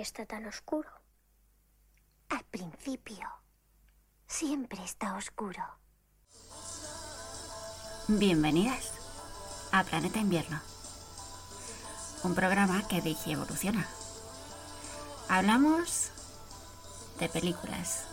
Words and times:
¿Por 0.00 0.04
qué 0.06 0.08
está 0.08 0.24
tan 0.24 0.46
oscuro? 0.46 0.88
Al 2.30 2.42
principio, 2.44 3.28
siempre 4.26 4.82
está 4.82 5.14
oscuro. 5.14 5.62
Bienvenidas 8.08 8.94
a 9.72 9.84
Planeta 9.84 10.18
Invierno, 10.18 10.58
un 12.22 12.34
programa 12.34 12.88
que 12.88 13.02
dije 13.02 13.32
evoluciona. 13.32 13.86
Hablamos 15.28 16.12
de 17.18 17.28
películas, 17.28 18.06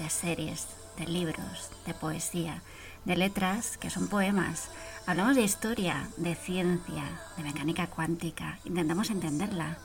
de 0.00 0.10
series, 0.10 0.66
de 0.96 1.06
libros, 1.06 1.70
de 1.86 1.94
poesía, 1.94 2.60
de 3.04 3.14
letras 3.14 3.78
que 3.78 3.88
son 3.88 4.08
poemas. 4.08 4.68
Hablamos 5.06 5.36
de 5.36 5.42
historia, 5.42 6.08
de 6.16 6.34
ciencia, 6.34 7.04
de 7.36 7.44
mecánica 7.44 7.86
cuántica, 7.86 8.58
intentamos 8.64 9.10
entenderla. 9.10 9.78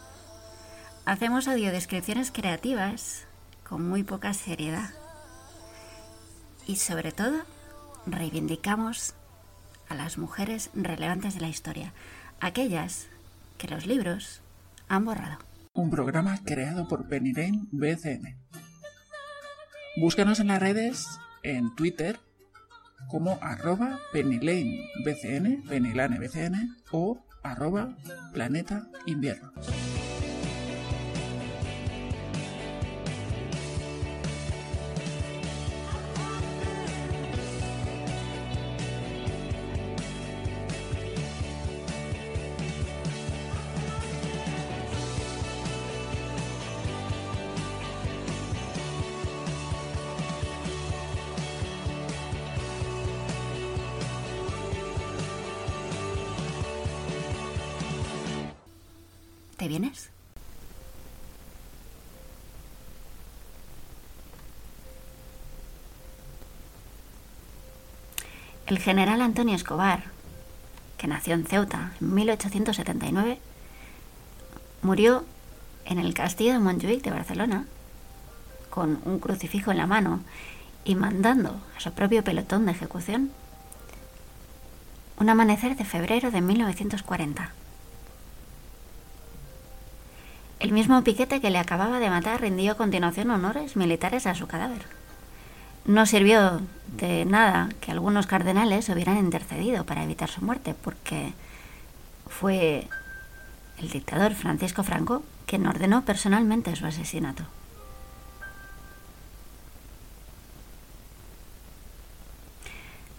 Hacemos 1.05 1.47
audiodescripciones 1.47 2.31
creativas 2.31 3.27
con 3.63 3.87
muy 3.87 4.01
poca 4.01 4.33
seriedad. 4.33 4.89
Y 6.65 6.77
sobre 6.77 7.11
todo, 7.11 7.43
reivindicamos 8.07 9.13
a 9.87 9.93
las 9.93 10.17
mujeres 10.17 10.71
relevantes 10.73 11.35
de 11.35 11.41
la 11.41 11.47
historia, 11.47 11.93
aquellas 12.39 13.05
que 13.59 13.67
los 13.67 13.85
libros 13.85 14.41
han 14.87 15.05
borrado. 15.05 15.37
Un 15.73 15.91
programa 15.91 16.39
creado 16.43 16.87
por 16.87 17.07
Lane 17.07 17.67
BCN. 17.71 18.39
Búscanos 19.97 20.39
en 20.39 20.47
las 20.47 20.59
redes, 20.59 21.05
en 21.43 21.75
Twitter, 21.75 22.19
como 23.09 23.37
arroba 23.43 23.99
pennylanebcn, 24.11 25.67
pennylanebcn 25.69 26.77
o 26.91 27.23
arroba 27.43 27.95
planeta 28.33 28.87
invierno. 29.05 29.53
General 68.85 69.23
Antonio 69.23 69.55
Escobar, 69.55 70.03
que 70.99 71.07
nació 71.07 71.33
en 71.33 71.47
Ceuta 71.47 71.93
en 71.99 72.13
1879, 72.13 73.39
murió 74.83 75.25
en 75.85 75.97
el 75.97 76.13
castillo 76.13 76.53
de 76.53 76.59
Montjuic 76.59 77.01
de 77.01 77.09
Barcelona 77.09 77.65
con 78.69 79.01
un 79.05 79.17
crucifijo 79.17 79.71
en 79.71 79.77
la 79.77 79.87
mano 79.87 80.19
y 80.83 80.93
mandando 80.93 81.59
a 81.75 81.79
su 81.79 81.93
propio 81.93 82.23
pelotón 82.23 82.67
de 82.67 82.73
ejecución 82.73 83.31
un 85.17 85.29
amanecer 85.29 85.75
de 85.75 85.83
febrero 85.83 86.29
de 86.29 86.41
1940. 86.41 87.53
El 90.59 90.71
mismo 90.73 91.03
piquete 91.03 91.41
que 91.41 91.49
le 91.49 91.57
acababa 91.57 91.99
de 91.99 92.11
matar 92.11 92.41
rindió 92.41 92.73
a 92.73 92.77
continuación 92.77 93.31
honores 93.31 93.75
militares 93.75 94.27
a 94.27 94.35
su 94.35 94.45
cadáver. 94.45 94.85
No 95.85 96.05
sirvió 96.05 96.61
de 96.97 97.25
nada 97.25 97.69
que 97.79 97.91
algunos 97.91 98.27
cardenales 98.27 98.89
hubieran 98.89 99.17
intercedido 99.17 99.85
para 99.85 100.03
evitar 100.03 100.29
su 100.29 100.43
muerte, 100.43 100.73
porque 100.73 101.33
fue 102.27 102.87
el 103.77 103.89
dictador 103.89 104.33
Francisco 104.33 104.83
Franco 104.83 105.23
quien 105.45 105.67
ordenó 105.67 106.03
personalmente 106.03 106.75
su 106.75 106.85
asesinato. 106.85 107.43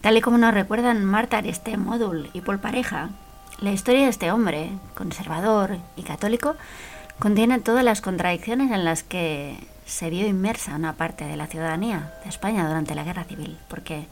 Tal 0.00 0.16
y 0.16 0.20
como 0.20 0.38
nos 0.38 0.54
recuerdan 0.54 1.04
Marta 1.04 1.38
Ariste 1.38 1.76
Modul 1.76 2.30
y 2.32 2.40
Paul 2.40 2.60
Pareja, 2.60 3.10
la 3.60 3.72
historia 3.72 4.02
de 4.02 4.08
este 4.08 4.30
hombre, 4.30 4.70
conservador 4.94 5.78
y 5.96 6.02
católico, 6.02 6.56
contiene 7.18 7.60
todas 7.60 7.84
las 7.84 8.00
contradicciones 8.00 8.70
en 8.70 8.84
las 8.84 9.02
que 9.02 9.56
se 9.86 10.10
vio 10.10 10.26
inmersa 10.26 10.74
una 10.74 10.94
parte 10.94 11.24
de 11.24 11.36
la 11.36 11.46
ciudadanía 11.46 12.12
de 12.24 12.28
España 12.28 12.66
durante 12.66 12.94
la 12.94 13.04
Guerra 13.04 13.24
Civil, 13.24 13.56
porque 13.68 14.06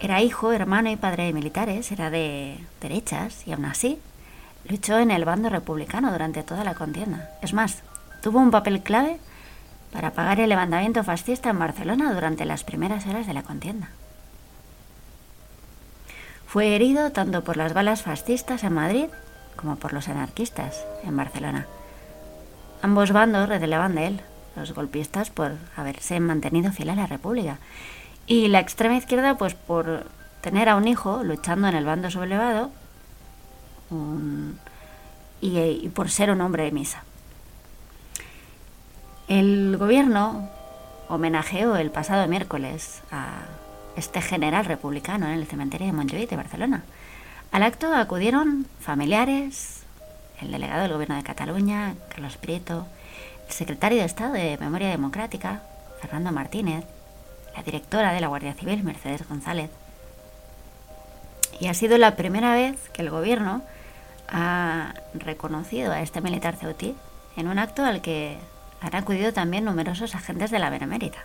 era 0.00 0.22
hijo, 0.22 0.52
hermano 0.52 0.90
y 0.90 0.96
padre 0.96 1.24
de 1.24 1.32
militares, 1.32 1.92
era 1.92 2.08
de 2.08 2.58
derechas 2.80 3.46
y 3.46 3.52
aún 3.52 3.66
así 3.66 4.00
luchó 4.68 4.98
en 4.98 5.10
el 5.10 5.24
bando 5.24 5.50
republicano 5.50 6.10
durante 6.10 6.42
toda 6.42 6.64
la 6.64 6.74
contienda. 6.74 7.30
Es 7.42 7.52
más, 7.52 7.82
tuvo 8.22 8.38
un 8.38 8.50
papel 8.50 8.82
clave 8.82 9.18
para 9.92 10.08
apagar 10.08 10.40
el 10.40 10.48
levantamiento 10.48 11.04
fascista 11.04 11.50
en 11.50 11.58
Barcelona 11.58 12.12
durante 12.12 12.44
las 12.44 12.64
primeras 12.64 13.06
horas 13.06 13.26
de 13.26 13.34
la 13.34 13.42
contienda. 13.42 13.90
Fue 16.46 16.74
herido 16.74 17.12
tanto 17.12 17.44
por 17.44 17.58
las 17.58 17.74
balas 17.74 18.02
fascistas 18.02 18.64
en 18.64 18.72
Madrid 18.72 19.06
como 19.56 19.76
por 19.76 19.92
los 19.92 20.08
anarquistas 20.08 20.86
en 21.04 21.16
Barcelona. 21.16 21.66
Ambos 22.88 23.12
bandos 23.12 23.50
relevan 23.50 23.96
de 23.96 24.06
él, 24.06 24.20
los 24.56 24.72
golpistas 24.72 25.28
por 25.28 25.52
haberse 25.76 26.20
mantenido 26.20 26.72
fiel 26.72 26.88
a 26.88 26.94
la 26.94 27.06
República 27.06 27.58
y 28.26 28.48
la 28.48 28.60
extrema 28.60 28.96
izquierda 28.96 29.36
pues 29.36 29.52
por 29.52 30.06
tener 30.40 30.70
a 30.70 30.76
un 30.76 30.88
hijo 30.88 31.22
luchando 31.22 31.68
en 31.68 31.74
el 31.74 31.84
bando 31.84 32.10
sublevado 32.10 32.70
y, 35.42 35.86
por 35.90 36.08
ser 36.10 36.30
un 36.30 36.40
hombre 36.40 36.62
de 36.62 36.72
misa. 36.72 37.04
El 39.28 39.76
gobierno 39.76 40.48
homenajeó 41.10 41.76
el 41.76 41.90
pasado 41.90 42.26
miércoles 42.26 43.02
a 43.12 43.42
este 43.96 44.22
general 44.22 44.64
republicano 44.64 45.26
en 45.26 45.34
el 45.34 45.46
cementerio 45.46 45.88
de 45.88 45.92
Montjuïc 45.92 46.30
de 46.30 46.36
Barcelona. 46.36 46.84
Al 47.52 47.64
acto 47.64 47.94
acudieron 47.94 48.64
familiares, 48.80 49.84
el 50.40 50.50
delegado 50.52 50.82
del 50.82 50.92
Gobierno 50.92 51.16
de 51.16 51.22
Cataluña, 51.22 51.94
Carlos 52.10 52.36
Prieto, 52.36 52.86
el 53.48 53.52
secretario 53.54 53.98
de 53.98 54.04
Estado 54.04 54.34
de 54.34 54.56
Memoria 54.58 54.88
Democrática, 54.88 55.62
Fernando 56.00 56.32
Martínez, 56.32 56.84
la 57.56 57.62
directora 57.62 58.12
de 58.12 58.20
la 58.20 58.28
Guardia 58.28 58.54
Civil, 58.54 58.82
Mercedes 58.84 59.26
González. 59.28 59.70
Y 61.60 61.66
ha 61.66 61.74
sido 61.74 61.98
la 61.98 62.14
primera 62.14 62.54
vez 62.54 62.88
que 62.90 63.02
el 63.02 63.10
Gobierno 63.10 63.62
ha 64.28 64.94
reconocido 65.14 65.92
a 65.92 66.02
este 66.02 66.20
militar 66.20 66.54
ceutí 66.56 66.94
en 67.36 67.48
un 67.48 67.58
acto 67.58 67.84
al 67.84 68.00
que 68.02 68.38
han 68.80 68.94
acudido 68.94 69.32
también 69.32 69.64
numerosos 69.64 70.14
agentes 70.14 70.50
de 70.50 70.58
la 70.58 70.70
Benemérita. 70.70 71.18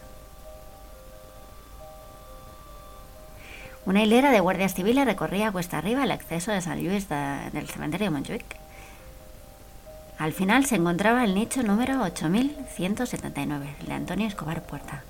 Una 3.86 4.02
hilera 4.02 4.32
de 4.32 4.40
guardias 4.40 4.74
civiles 4.74 5.06
recorría 5.06 5.52
cuesta 5.52 5.78
arriba 5.78 6.04
el 6.06 6.12
acceso 6.12 6.52
de 6.52 6.62
San 6.62 6.84
Luis 6.84 7.10
de- 7.10 7.50
del 7.52 7.68
cementerio 7.70 8.06
de 8.06 8.12
Montjuic. 8.12 8.46
Al 10.18 10.32
final 10.32 10.66
se 10.66 10.76
encontraba 10.76 11.24
el 11.24 11.36
nicho 11.36 11.64
número 11.64 12.02
8179, 12.02 13.76
el 13.82 13.88
de 13.88 13.94
Antonio 13.94 14.28
Escobar 14.28 14.62
Puerta. 14.62 15.04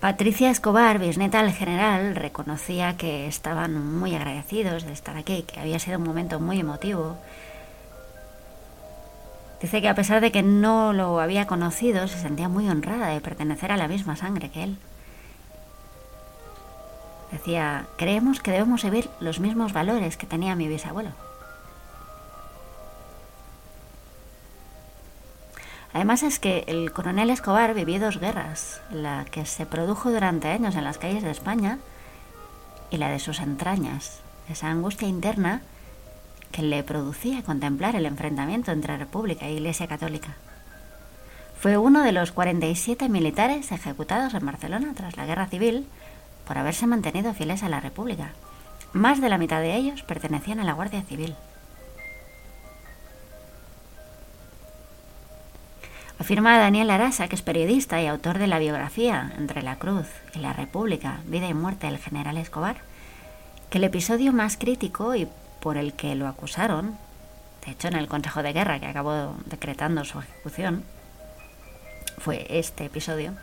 Patricia 0.00 0.50
Escobar, 0.50 1.00
bisnieta 1.00 1.42
del 1.42 1.52
general, 1.52 2.14
reconocía 2.14 2.96
que 2.96 3.26
estaban 3.26 3.98
muy 3.98 4.14
agradecidos 4.14 4.84
de 4.84 4.92
estar 4.92 5.16
aquí, 5.16 5.42
que 5.42 5.58
había 5.58 5.80
sido 5.80 5.98
un 5.98 6.04
momento 6.04 6.38
muy 6.38 6.60
emotivo. 6.60 7.18
Dice 9.60 9.82
que 9.82 9.88
a 9.88 9.94
pesar 9.94 10.20
de 10.20 10.30
que 10.30 10.42
no 10.42 10.92
lo 10.92 11.20
había 11.20 11.46
conocido, 11.46 12.06
se 12.06 12.18
sentía 12.18 12.48
muy 12.48 12.68
honrada 12.68 13.08
de 13.08 13.20
pertenecer 13.20 13.72
a 13.72 13.76
la 13.76 13.88
misma 13.88 14.14
sangre 14.16 14.50
que 14.50 14.62
él. 14.62 14.78
Decía, 17.32 17.86
creemos 17.96 18.40
que 18.40 18.52
debemos 18.52 18.80
seguir 18.80 19.10
los 19.20 19.40
mismos 19.40 19.72
valores 19.72 20.16
que 20.16 20.26
tenía 20.26 20.54
mi 20.54 20.68
bisabuelo. 20.68 21.10
Además 25.92 26.22
es 26.22 26.38
que 26.38 26.64
el 26.68 26.92
coronel 26.92 27.30
Escobar 27.30 27.74
vivió 27.74 27.98
dos 27.98 28.20
guerras, 28.20 28.80
la 28.90 29.24
que 29.24 29.44
se 29.46 29.66
produjo 29.66 30.10
durante 30.10 30.48
años 30.48 30.76
en 30.76 30.84
las 30.84 30.98
calles 30.98 31.22
de 31.22 31.30
España 31.30 31.78
y 32.90 32.98
la 32.98 33.10
de 33.10 33.18
sus 33.18 33.40
entrañas, 33.40 34.20
esa 34.48 34.70
angustia 34.70 35.08
interna 35.08 35.62
que 36.52 36.62
le 36.62 36.82
producía 36.82 37.42
contemplar 37.42 37.96
el 37.96 38.06
enfrentamiento 38.06 38.72
entre 38.72 38.96
República 38.96 39.46
e 39.46 39.54
Iglesia 39.54 39.86
Católica. 39.86 40.36
Fue 41.60 41.76
uno 41.76 42.02
de 42.02 42.12
los 42.12 42.30
47 42.32 43.08
militares 43.08 43.72
ejecutados 43.72 44.34
en 44.34 44.46
Barcelona 44.46 44.92
tras 44.94 45.16
la 45.16 45.26
Guerra 45.26 45.46
Civil 45.46 45.86
por 46.46 46.56
haberse 46.56 46.86
mantenido 46.86 47.34
fieles 47.34 47.62
a 47.62 47.68
la 47.68 47.80
República. 47.80 48.32
Más 48.92 49.20
de 49.20 49.28
la 49.28 49.38
mitad 49.38 49.60
de 49.60 49.74
ellos 49.74 50.02
pertenecían 50.02 50.60
a 50.60 50.64
la 50.64 50.72
Guardia 50.72 51.02
Civil. 51.02 51.34
Afirma 56.18 56.58
Daniel 56.58 56.90
Arasa, 56.90 57.28
que 57.28 57.36
es 57.36 57.42
periodista 57.42 58.02
y 58.02 58.06
autor 58.06 58.38
de 58.38 58.48
la 58.48 58.58
biografía 58.58 59.32
Entre 59.38 59.62
la 59.62 59.78
Cruz 59.78 60.06
y 60.34 60.40
la 60.40 60.52
República, 60.52 61.20
Vida 61.26 61.48
y 61.48 61.54
Muerte 61.54 61.86
del 61.86 61.98
general 61.98 62.36
Escobar, 62.38 62.76
que 63.70 63.78
el 63.78 63.84
episodio 63.84 64.32
más 64.32 64.56
crítico 64.56 65.14
y 65.14 65.28
por 65.60 65.76
el 65.76 65.92
que 65.94 66.14
lo 66.14 66.28
acusaron, 66.28 66.96
de 67.64 67.72
hecho 67.72 67.88
en 67.88 67.94
el 67.94 68.08
Consejo 68.08 68.42
de 68.42 68.52
Guerra 68.52 68.80
que 68.80 68.86
acabó 68.86 69.36
decretando 69.46 70.04
su 70.04 70.18
ejecución, 70.20 70.84
fue 72.18 72.46
este 72.50 72.86
episodio, 72.86 73.34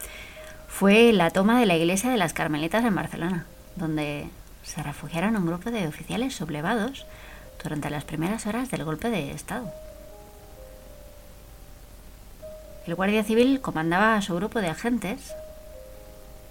fue 0.68 1.14
la 1.14 1.30
toma 1.32 1.60
de 1.60 1.66
la 1.66 1.76
iglesia 1.76 2.10
de 2.10 2.18
las 2.18 2.34
Carmelitas 2.34 2.84
en 2.84 2.96
Barcelona, 2.96 3.46
donde 3.76 4.28
se 4.64 4.84
refugiaron 4.84 5.36
un 5.38 5.46
grupo 5.46 5.72
de 5.72 5.88
oficiales 5.88 6.36
sublevados 6.36 7.06
durante 7.62 7.90
las 7.90 8.04
primeras 8.04 8.46
horas 8.46 8.70
del 8.72 8.84
golpe 8.84 9.10
de 9.10 9.32
Estado. 9.32 9.72
El 12.86 12.96
Guardia 12.96 13.24
Civil 13.24 13.62
comandaba 13.62 14.16
a 14.16 14.22
su 14.22 14.36
grupo 14.36 14.62
de 14.62 14.68
agentes 14.68 15.34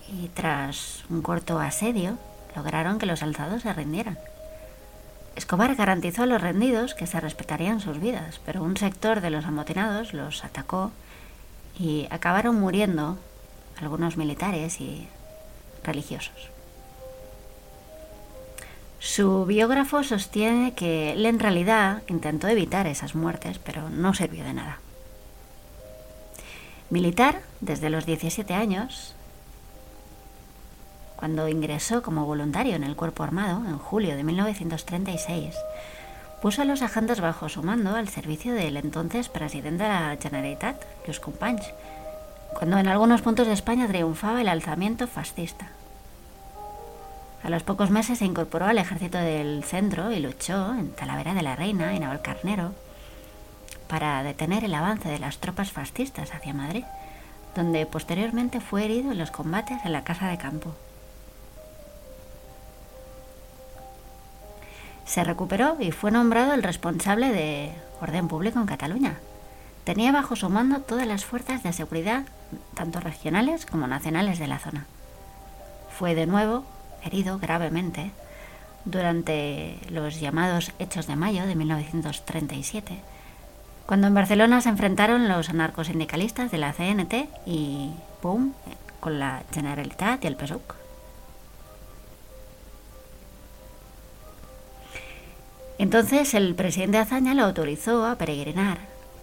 y 0.08 0.28
tras 0.28 1.04
un 1.08 1.22
corto 1.22 1.58
asedio 1.60 2.18
lograron 2.56 2.98
que 2.98 3.06
los 3.06 3.22
alzados 3.22 3.62
se 3.62 3.72
rindieran. 3.72 4.18
Escobar 5.36 5.74
garantizó 5.74 6.22
a 6.22 6.26
los 6.26 6.40
rendidos 6.40 6.94
que 6.94 7.06
se 7.06 7.20
respetarían 7.20 7.80
sus 7.80 8.00
vidas, 8.00 8.40
pero 8.46 8.62
un 8.62 8.76
sector 8.76 9.20
de 9.20 9.30
los 9.30 9.44
amotinados 9.44 10.14
los 10.14 10.44
atacó 10.44 10.92
y 11.78 12.06
acabaron 12.10 12.60
muriendo 12.60 13.18
algunos 13.80 14.16
militares 14.16 14.80
y 14.80 15.08
religiosos. 15.82 16.50
Su 19.00 19.44
biógrafo 19.44 20.02
sostiene 20.02 20.72
que 20.72 21.12
él 21.12 21.26
en 21.26 21.38
realidad 21.38 22.02
intentó 22.06 22.48
evitar 22.48 22.86
esas 22.86 23.14
muertes, 23.14 23.58
pero 23.58 23.90
no 23.90 24.14
sirvió 24.14 24.44
de 24.44 24.54
nada. 24.54 24.78
Militar 26.90 27.42
desde 27.60 27.90
los 27.90 28.06
17 28.06 28.54
años, 28.54 29.14
cuando 31.24 31.48
ingresó 31.48 32.02
como 32.02 32.26
voluntario 32.26 32.76
en 32.76 32.84
el 32.84 32.96
Cuerpo 32.96 33.22
Armado 33.22 33.64
en 33.66 33.78
julio 33.78 34.14
de 34.14 34.22
1936, 34.24 35.54
puso 36.42 36.60
a 36.60 36.66
los 36.66 36.82
agentes 36.82 37.22
bajo 37.22 37.48
su 37.48 37.62
mando 37.62 37.96
al 37.96 38.10
servicio 38.10 38.52
del 38.52 38.76
entonces 38.76 39.30
presidente 39.30 39.84
de 39.84 39.88
la 39.88 40.18
Generalitat, 40.20 40.76
Lluís 41.06 41.20
Companys, 41.20 41.64
cuando 42.52 42.76
en 42.76 42.88
algunos 42.88 43.22
puntos 43.22 43.46
de 43.46 43.54
España 43.54 43.88
triunfaba 43.88 44.42
el 44.42 44.48
alzamiento 44.48 45.06
fascista. 45.06 45.68
A 47.42 47.48
los 47.48 47.62
pocos 47.62 47.88
meses 47.88 48.18
se 48.18 48.26
incorporó 48.26 48.66
al 48.66 48.76
ejército 48.76 49.16
del 49.16 49.64
centro 49.64 50.12
y 50.12 50.20
luchó 50.20 50.74
en 50.74 50.90
Talavera 50.90 51.32
de 51.32 51.40
la 51.40 51.56
Reina 51.56 51.94
y 51.94 52.00
Navalcarnero 52.00 52.72
para 53.88 54.22
detener 54.22 54.62
el 54.62 54.74
avance 54.74 55.08
de 55.08 55.20
las 55.20 55.38
tropas 55.38 55.72
fascistas 55.72 56.34
hacia 56.34 56.52
Madrid, 56.52 56.84
donde 57.56 57.86
posteriormente 57.86 58.60
fue 58.60 58.84
herido 58.84 59.12
en 59.12 59.16
los 59.16 59.30
combates 59.30 59.78
en 59.86 59.92
la 59.92 60.04
Casa 60.04 60.28
de 60.28 60.36
Campo. 60.36 60.74
Se 65.14 65.22
recuperó 65.22 65.76
y 65.78 65.92
fue 65.92 66.10
nombrado 66.10 66.54
el 66.54 66.64
responsable 66.64 67.30
de 67.30 67.70
orden 68.00 68.26
público 68.26 68.58
en 68.58 68.66
Cataluña. 68.66 69.14
Tenía 69.84 70.10
bajo 70.10 70.34
su 70.34 70.50
mando 70.50 70.80
todas 70.80 71.06
las 71.06 71.24
fuerzas 71.24 71.62
de 71.62 71.72
seguridad, 71.72 72.24
tanto 72.74 72.98
regionales 72.98 73.64
como 73.64 73.86
nacionales 73.86 74.40
de 74.40 74.48
la 74.48 74.58
zona. 74.58 74.86
Fue 75.96 76.16
de 76.16 76.26
nuevo 76.26 76.64
herido 77.04 77.38
gravemente 77.38 78.10
durante 78.84 79.78
los 79.88 80.18
llamados 80.18 80.72
Hechos 80.80 81.06
de 81.06 81.14
Mayo 81.14 81.46
de 81.46 81.54
1937, 81.54 82.98
cuando 83.86 84.08
en 84.08 84.14
Barcelona 84.14 84.62
se 84.62 84.70
enfrentaron 84.70 85.28
los 85.28 85.48
anarcosindicalistas 85.48 86.50
de 86.50 86.58
la 86.58 86.72
CNT 86.72 87.28
y 87.46 87.92
¡pum! 88.20 88.50
con 88.98 89.20
la 89.20 89.44
Generalitat 89.52 90.24
y 90.24 90.26
el 90.26 90.34
PSUC. 90.34 90.83
Entonces 95.78 96.34
el 96.34 96.54
presidente 96.54 96.98
Azaña 96.98 97.34
lo 97.34 97.44
autorizó 97.44 98.06
a 98.06 98.16
peregrinar 98.16 98.78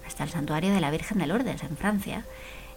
hasta 0.05 0.23
el 0.23 0.29
santuario 0.29 0.73
de 0.73 0.81
la 0.81 0.91
Virgen 0.91 1.19
de 1.19 1.27
Lourdes, 1.27 1.63
en 1.63 1.77
Francia, 1.77 2.25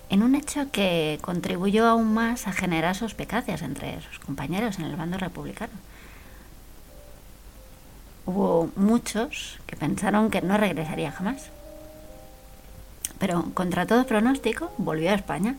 en 0.08 0.22
un 0.22 0.34
hecho 0.34 0.70
que 0.70 1.18
contribuyó 1.22 1.86
aún 1.86 2.14
más 2.14 2.46
a 2.46 2.52
generar 2.52 2.94
suspicacias 2.94 3.62
entre 3.62 4.00
sus 4.02 4.20
compañeros 4.20 4.78
en 4.78 4.84
el 4.84 4.96
bando 4.96 5.18
republicano. 5.18 5.72
Hubo 8.26 8.70
muchos 8.76 9.58
que 9.66 9.76
pensaron 9.76 10.30
que 10.30 10.40
no 10.40 10.56
regresaría 10.56 11.10
jamás. 11.10 11.50
Pero 13.18 13.50
contra 13.54 13.86
todo 13.86 14.06
pronóstico 14.06 14.72
volvió 14.78 15.10
a 15.10 15.14
España 15.14 15.56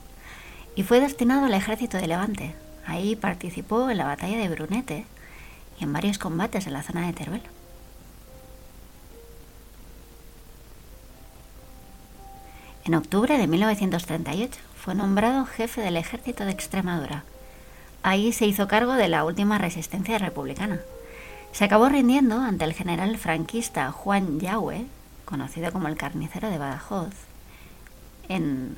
y 0.76 0.84
fue 0.84 1.00
destinado 1.00 1.46
al 1.46 1.54
ejército 1.54 1.98
de 1.98 2.08
Levante. 2.08 2.56
Ahí 2.86 3.16
participó 3.16 3.90
en 3.90 3.98
la 3.98 4.06
batalla 4.06 4.38
de 4.38 4.50
Brunete 4.50 5.06
y 5.80 5.84
en 5.84 5.94
varios 5.94 6.18
combates 6.18 6.68
en 6.68 6.74
la 6.74 6.84
zona 6.84 7.06
de 7.06 7.14
Teruel. 7.14 7.42
En 12.86 12.94
octubre 12.94 13.36
de 13.36 13.48
1938 13.48 14.60
fue 14.78 14.94
nombrado 14.94 15.48
jefe 15.48 15.82
del 15.82 15.98
ejército 15.98 16.46
de 16.46 16.52
Extremadura. 16.52 17.24
Ahí 18.04 18.32
se 18.32 18.46
hizo 18.46 18.68
cargo 18.68 18.94
de 18.94 19.08
la 19.08 19.26
última 19.26 19.58
resistencia 19.58 20.20
republicana. 20.20 20.80
Se 21.52 21.66
acabó 21.66 21.90
rindiendo 21.90 22.40
ante 22.40 22.64
el 22.64 22.74
general 22.74 23.18
franquista 23.18 23.92
Juan 23.92 24.40
Yahue, 24.40 24.86
conocido 25.26 25.72
como 25.72 25.88
el 25.88 25.98
carnicero 25.98 26.52
de 26.52 26.60
Badajoz, 26.60 27.16
en 28.30 28.76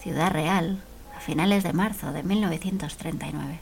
Ciudad 0.00 0.32
Real 0.32 0.82
a 1.16 1.20
finales 1.20 1.62
de 1.62 1.72
marzo 1.72 2.10
de 2.12 2.24
1939. 2.24 3.60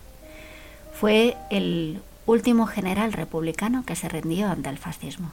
Fue 0.95 1.37
el 1.51 2.01
último 2.25 2.67
general 2.67 3.13
republicano 3.13 3.85
que 3.85 3.97
se 3.97 4.09
rindió 4.09 4.49
ante 4.49 4.71
el 4.71 4.79
fascismo. 4.79 5.31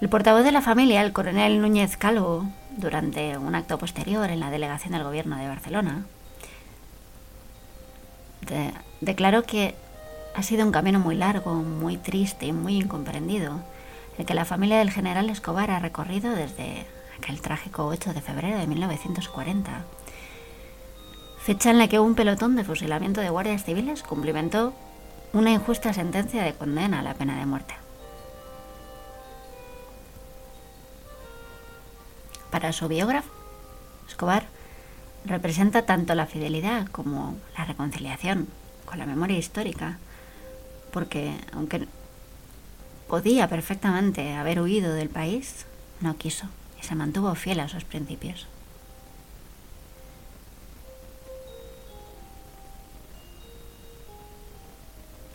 El 0.00 0.08
portavoz 0.08 0.44
de 0.44 0.52
la 0.52 0.62
familia, 0.62 1.02
el 1.02 1.12
coronel 1.12 1.60
Núñez 1.60 1.96
Calvo, 1.96 2.46
durante 2.76 3.36
un 3.36 3.56
acto 3.56 3.78
posterior 3.78 4.30
en 4.30 4.38
la 4.38 4.48
delegación 4.48 4.92
del 4.92 5.02
gobierno 5.02 5.36
de 5.36 5.48
Barcelona, 5.48 6.04
declaró 9.00 9.42
que 9.42 9.74
ha 10.36 10.44
sido 10.44 10.64
un 10.64 10.70
camino 10.70 11.00
muy 11.00 11.16
largo, 11.16 11.52
muy 11.54 11.96
triste 11.96 12.46
y 12.46 12.52
muy 12.52 12.76
incomprendido, 12.76 13.60
el 14.18 14.24
que 14.24 14.34
la 14.34 14.44
familia 14.44 14.78
del 14.78 14.92
general 14.92 15.30
Escobar 15.30 15.72
ha 15.72 15.80
recorrido 15.80 16.30
desde 16.32 16.86
aquel 17.18 17.40
trágico 17.40 17.86
8 17.86 18.12
de 18.12 18.20
febrero 18.20 18.56
de 18.56 18.68
1940, 18.68 19.84
fecha 21.40 21.70
en 21.70 21.78
la 21.78 21.88
que 21.88 21.98
un 21.98 22.14
pelotón 22.14 22.54
de 22.54 22.62
fusilamiento 22.62 23.20
de 23.20 23.30
guardias 23.30 23.64
civiles 23.64 24.04
cumplimentó 24.04 24.74
una 25.32 25.50
injusta 25.50 25.92
sentencia 25.92 26.44
de 26.44 26.54
condena 26.54 27.00
a 27.00 27.02
la 27.02 27.14
pena 27.14 27.36
de 27.36 27.46
muerte. 27.46 27.74
Para 32.58 32.72
su 32.72 32.88
biógrafo, 32.88 33.30
Escobar 34.08 34.44
representa 35.24 35.86
tanto 35.86 36.16
la 36.16 36.26
fidelidad 36.26 36.88
como 36.88 37.36
la 37.56 37.64
reconciliación 37.64 38.48
con 38.84 38.98
la 38.98 39.06
memoria 39.06 39.38
histórica, 39.38 39.98
porque 40.92 41.34
aunque 41.52 41.86
podía 43.06 43.48
perfectamente 43.48 44.34
haber 44.34 44.60
huido 44.60 44.92
del 44.92 45.08
país, 45.08 45.66
no 46.00 46.16
quiso 46.16 46.48
y 46.80 46.84
se 46.84 46.96
mantuvo 46.96 47.32
fiel 47.36 47.60
a 47.60 47.68
sus 47.68 47.84
principios. 47.84 48.48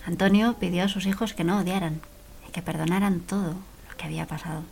Antonio 0.06 0.58
pidió 0.60 0.84
a 0.84 0.90
sus 0.90 1.06
hijos 1.06 1.34
que 1.34 1.46
no 1.46 1.60
odiaran, 1.60 2.02
que 2.52 2.62
perdonaran 2.62 3.22
todo 3.22 3.54
lo 3.54 3.98
que 3.98 4.04
había 4.04 4.28
pasado. 4.28 4.64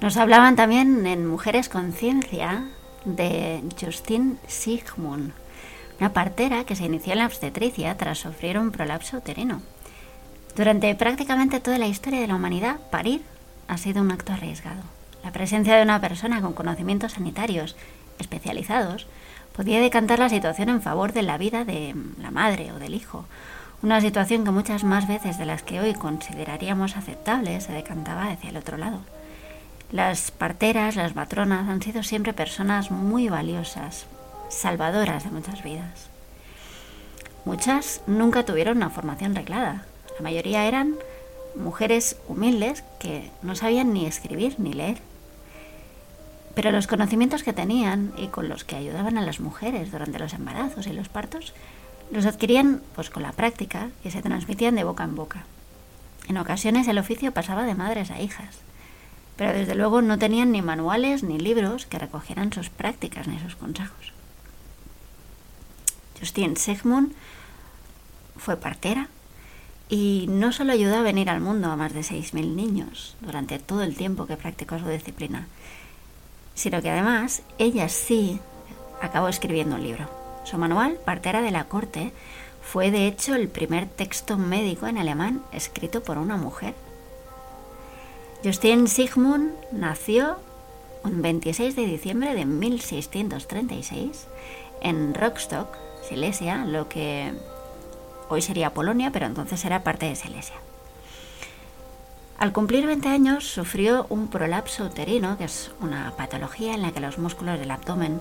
Nos 0.00 0.16
hablaban 0.16 0.54
también 0.54 1.06
en 1.08 1.26
Mujeres 1.26 1.68
Conciencia 1.68 2.68
de 3.04 3.64
Justine 3.80 4.36
Sigmund, 4.46 5.32
una 5.98 6.12
partera 6.12 6.62
que 6.62 6.76
se 6.76 6.84
inició 6.84 7.14
en 7.14 7.18
la 7.18 7.26
obstetricia 7.26 7.96
tras 7.96 8.18
sufrir 8.18 8.58
un 8.58 8.70
prolapso 8.70 9.16
uterino. 9.16 9.60
Durante 10.54 10.94
prácticamente 10.94 11.58
toda 11.58 11.78
la 11.78 11.88
historia 11.88 12.20
de 12.20 12.28
la 12.28 12.36
humanidad, 12.36 12.76
parir 12.92 13.22
ha 13.66 13.76
sido 13.76 14.00
un 14.00 14.12
acto 14.12 14.32
arriesgado. 14.32 14.82
La 15.24 15.32
presencia 15.32 15.74
de 15.74 15.82
una 15.82 16.00
persona 16.00 16.40
con 16.40 16.52
conocimientos 16.52 17.14
sanitarios 17.14 17.74
especializados 18.20 19.08
podía 19.56 19.80
decantar 19.80 20.20
la 20.20 20.28
situación 20.28 20.68
en 20.68 20.80
favor 20.80 21.12
de 21.12 21.22
la 21.22 21.38
vida 21.38 21.64
de 21.64 21.96
la 22.22 22.30
madre 22.30 22.70
o 22.70 22.78
del 22.78 22.94
hijo, 22.94 23.24
una 23.82 24.00
situación 24.00 24.44
que 24.44 24.52
muchas 24.52 24.84
más 24.84 25.08
veces 25.08 25.38
de 25.38 25.46
las 25.46 25.64
que 25.64 25.80
hoy 25.80 25.94
consideraríamos 25.94 26.96
aceptable 26.96 27.60
se 27.60 27.72
decantaba 27.72 28.30
hacia 28.30 28.50
el 28.50 28.56
otro 28.56 28.76
lado. 28.76 29.00
Las 29.90 30.30
parteras, 30.30 30.96
las 30.96 31.16
matronas 31.16 31.66
han 31.66 31.80
sido 31.80 32.02
siempre 32.02 32.34
personas 32.34 32.90
muy 32.90 33.30
valiosas, 33.30 34.04
salvadoras 34.50 35.24
de 35.24 35.30
muchas 35.30 35.62
vidas. 35.62 36.10
Muchas 37.46 38.02
nunca 38.06 38.44
tuvieron 38.44 38.76
una 38.76 38.90
formación 38.90 39.34
reglada. 39.34 39.86
La 40.16 40.22
mayoría 40.22 40.66
eran 40.66 40.96
mujeres 41.54 42.18
humildes 42.28 42.84
que 42.98 43.30
no 43.40 43.54
sabían 43.54 43.94
ni 43.94 44.04
escribir 44.04 44.56
ni 44.58 44.74
leer. 44.74 44.98
Pero 46.54 46.70
los 46.70 46.86
conocimientos 46.86 47.42
que 47.42 47.54
tenían 47.54 48.12
y 48.18 48.26
con 48.26 48.50
los 48.50 48.64
que 48.64 48.76
ayudaban 48.76 49.16
a 49.16 49.22
las 49.22 49.40
mujeres 49.40 49.90
durante 49.90 50.18
los 50.18 50.34
embarazos 50.34 50.86
y 50.86 50.92
los 50.92 51.08
partos 51.08 51.54
los 52.10 52.26
adquirían 52.26 52.82
pues 52.94 53.08
con 53.08 53.22
la 53.22 53.32
práctica 53.32 53.88
y 54.04 54.10
se 54.10 54.20
transmitían 54.20 54.74
de 54.74 54.84
boca 54.84 55.04
en 55.04 55.14
boca. 55.14 55.46
En 56.28 56.36
ocasiones 56.36 56.88
el 56.88 56.98
oficio 56.98 57.32
pasaba 57.32 57.64
de 57.64 57.74
madres 57.74 58.10
a 58.10 58.20
hijas 58.20 58.67
pero 59.38 59.56
desde 59.56 59.76
luego 59.76 60.02
no 60.02 60.18
tenían 60.18 60.50
ni 60.50 60.60
manuales 60.62 61.22
ni 61.22 61.38
libros 61.38 61.86
que 61.86 62.00
recogieran 62.00 62.52
sus 62.52 62.70
prácticas 62.70 63.28
ni 63.28 63.38
sus 63.38 63.54
consejos. 63.54 64.12
Justine 66.18 66.56
Sigmund 66.56 67.12
fue 68.36 68.56
partera 68.56 69.08
y 69.88 70.26
no 70.28 70.50
solo 70.50 70.72
ayudó 70.72 70.96
a 70.96 71.02
venir 71.02 71.30
al 71.30 71.40
mundo 71.40 71.70
a 71.70 71.76
más 71.76 71.94
de 71.94 72.00
6.000 72.00 72.56
niños 72.56 73.16
durante 73.20 73.60
todo 73.60 73.84
el 73.84 73.96
tiempo 73.96 74.26
que 74.26 74.36
practicó 74.36 74.76
su 74.80 74.88
disciplina, 74.88 75.46
sino 76.56 76.82
que 76.82 76.90
además 76.90 77.42
ella 77.58 77.88
sí 77.88 78.40
acabó 79.00 79.28
escribiendo 79.28 79.76
un 79.76 79.84
libro. 79.84 80.10
Su 80.42 80.58
manual, 80.58 80.98
Partera 81.04 81.42
de 81.42 81.52
la 81.52 81.64
Corte, 81.64 82.12
fue 82.60 82.90
de 82.90 83.06
hecho 83.06 83.36
el 83.36 83.48
primer 83.48 83.86
texto 83.86 84.36
médico 84.36 84.88
en 84.88 84.98
alemán 84.98 85.42
escrito 85.52 86.02
por 86.02 86.18
una 86.18 86.36
mujer 86.36 86.74
Justin 88.44 88.86
Sigmund 88.86 89.50
nació 89.72 90.36
un 91.02 91.22
26 91.22 91.74
de 91.74 91.86
diciembre 91.86 92.34
de 92.36 92.44
1636 92.44 94.28
en 94.80 95.12
Rostock, 95.12 95.76
Silesia, 96.08 96.64
lo 96.64 96.88
que 96.88 97.32
hoy 98.28 98.40
sería 98.40 98.72
Polonia, 98.72 99.10
pero 99.10 99.26
entonces 99.26 99.64
era 99.64 99.82
parte 99.82 100.06
de 100.06 100.14
Silesia. 100.14 100.54
Al 102.38 102.52
cumplir 102.52 102.86
20 102.86 103.08
años 103.08 103.44
sufrió 103.44 104.06
un 104.08 104.28
prolapso 104.28 104.84
uterino, 104.84 105.36
que 105.36 105.44
es 105.44 105.72
una 105.80 106.14
patología 106.16 106.74
en 106.74 106.82
la 106.82 106.92
que 106.92 107.00
los 107.00 107.18
músculos 107.18 107.58
del 107.58 107.72
abdomen 107.72 108.20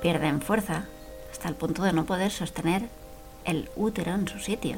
pierden 0.00 0.40
fuerza 0.40 0.86
hasta 1.30 1.50
el 1.50 1.56
punto 1.56 1.82
de 1.82 1.92
no 1.92 2.06
poder 2.06 2.30
sostener 2.30 2.88
el 3.44 3.68
útero 3.76 4.12
en 4.12 4.28
su 4.28 4.38
sitio 4.38 4.76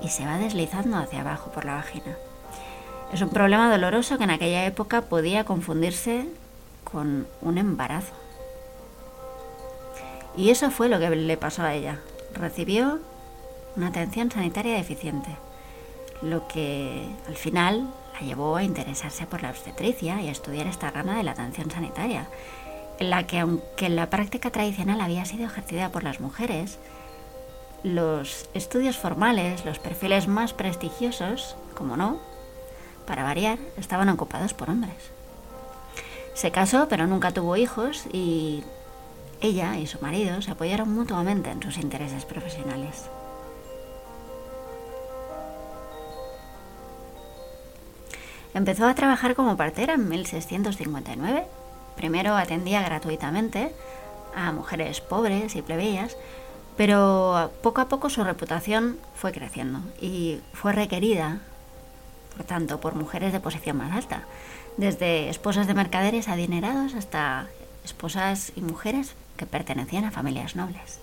y 0.00 0.08
se 0.08 0.24
va 0.24 0.38
deslizando 0.38 0.96
hacia 0.96 1.20
abajo 1.20 1.52
por 1.52 1.66
la 1.66 1.74
vagina. 1.74 2.16
Es 3.12 3.20
un 3.20 3.28
problema 3.28 3.70
doloroso 3.70 4.16
que 4.16 4.24
en 4.24 4.30
aquella 4.30 4.64
época 4.64 5.02
podía 5.02 5.44
confundirse 5.44 6.26
con 6.82 7.26
un 7.42 7.58
embarazo. 7.58 8.14
Y 10.34 10.48
eso 10.48 10.70
fue 10.70 10.88
lo 10.88 10.98
que 10.98 11.10
le 11.10 11.36
pasó 11.36 11.62
a 11.62 11.74
ella. 11.74 11.98
Recibió 12.32 13.00
una 13.76 13.88
atención 13.88 14.30
sanitaria 14.30 14.76
deficiente, 14.76 15.28
lo 16.22 16.48
que 16.48 17.06
al 17.28 17.36
final 17.36 17.92
la 18.14 18.20
llevó 18.20 18.56
a 18.56 18.64
interesarse 18.64 19.26
por 19.26 19.42
la 19.42 19.50
obstetricia 19.50 20.22
y 20.22 20.28
a 20.28 20.32
estudiar 20.32 20.66
esta 20.66 20.90
rama 20.90 21.14
de 21.14 21.22
la 21.22 21.32
atención 21.32 21.70
sanitaria, 21.70 22.28
en 22.98 23.10
la 23.10 23.26
que 23.26 23.40
aunque 23.40 23.90
la 23.90 24.08
práctica 24.08 24.50
tradicional 24.50 25.02
había 25.02 25.26
sido 25.26 25.44
ejercida 25.44 25.90
por 25.90 26.02
las 26.02 26.20
mujeres, 26.20 26.78
los 27.82 28.48
estudios 28.54 28.96
formales, 28.96 29.66
los 29.66 29.78
perfiles 29.78 30.28
más 30.28 30.54
prestigiosos, 30.54 31.56
como 31.74 31.98
no, 31.98 32.31
para 33.06 33.24
variar, 33.24 33.58
estaban 33.76 34.08
ocupados 34.08 34.54
por 34.54 34.70
hombres. 34.70 35.10
Se 36.34 36.50
casó, 36.50 36.88
pero 36.88 37.06
nunca 37.06 37.32
tuvo 37.32 37.56
hijos 37.56 38.06
y 38.12 38.64
ella 39.40 39.76
y 39.76 39.86
su 39.86 40.00
marido 40.00 40.40
se 40.40 40.52
apoyaron 40.52 40.92
mutuamente 40.94 41.50
en 41.50 41.62
sus 41.62 41.78
intereses 41.78 42.24
profesionales. 42.24 43.10
Empezó 48.54 48.86
a 48.86 48.94
trabajar 48.94 49.34
como 49.34 49.56
partera 49.56 49.94
en 49.94 50.08
1659. 50.08 51.44
Primero 51.96 52.36
atendía 52.36 52.82
gratuitamente 52.82 53.74
a 54.34 54.52
mujeres 54.52 55.00
pobres 55.00 55.56
y 55.56 55.62
plebeyas, 55.62 56.16
pero 56.76 57.50
poco 57.62 57.80
a 57.80 57.88
poco 57.88 58.10
su 58.10 58.24
reputación 58.24 58.98
fue 59.14 59.32
creciendo 59.32 59.80
y 60.00 60.40
fue 60.52 60.72
requerida 60.72 61.40
por 62.36 62.44
tanto, 62.44 62.80
por 62.80 62.94
mujeres 62.94 63.32
de 63.32 63.40
posición 63.40 63.76
más 63.76 63.92
alta, 63.92 64.22
desde 64.76 65.28
esposas 65.28 65.66
de 65.66 65.74
mercaderes 65.74 66.28
adinerados 66.28 66.94
hasta 66.94 67.48
esposas 67.84 68.52
y 68.56 68.60
mujeres 68.60 69.14
que 69.36 69.46
pertenecían 69.46 70.04
a 70.04 70.10
familias 70.10 70.56
nobles. 70.56 71.00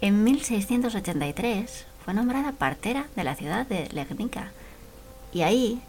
En 0.00 0.24
1683 0.24 1.86
fue 2.04 2.14
nombrada 2.14 2.52
partera 2.52 3.06
de 3.16 3.24
la 3.24 3.34
ciudad 3.34 3.66
de 3.66 3.88
Legnica 3.92 4.52
y 5.32 5.42
ahí 5.42 5.80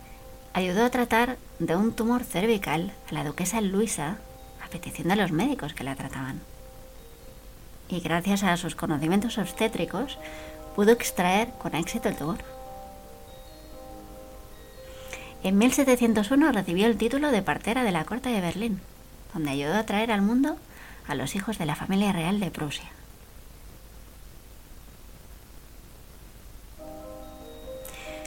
ayudó 0.53 0.85
a 0.85 0.89
tratar 0.89 1.37
de 1.59 1.75
un 1.75 1.93
tumor 1.93 2.23
cervical 2.23 2.93
a 3.09 3.13
la 3.13 3.23
duquesa 3.23 3.61
Luisa 3.61 4.17
a 4.63 4.69
petición 4.69 5.09
de 5.09 5.15
los 5.15 5.31
médicos 5.31 5.73
que 5.73 5.83
la 5.83 5.95
trataban. 5.95 6.41
Y 7.89 7.99
gracias 7.99 8.43
a 8.43 8.57
sus 8.57 8.75
conocimientos 8.75 9.37
obstétricos 9.37 10.17
pudo 10.75 10.91
extraer 10.91 11.49
con 11.59 11.75
éxito 11.75 12.09
el 12.09 12.15
tumor. 12.15 12.56
En 15.43 15.57
1701 15.57 16.51
recibió 16.51 16.87
el 16.87 16.97
título 16.97 17.31
de 17.31 17.41
partera 17.41 17.83
de 17.83 17.91
la 17.91 18.05
corte 18.05 18.29
de 18.29 18.41
Berlín, 18.41 18.81
donde 19.33 19.51
ayudó 19.51 19.75
a 19.75 19.85
traer 19.85 20.11
al 20.11 20.21
mundo 20.21 20.57
a 21.07 21.15
los 21.15 21.35
hijos 21.35 21.57
de 21.57 21.65
la 21.65 21.75
familia 21.75 22.11
real 22.11 22.39
de 22.39 22.51
Prusia. 22.51 22.89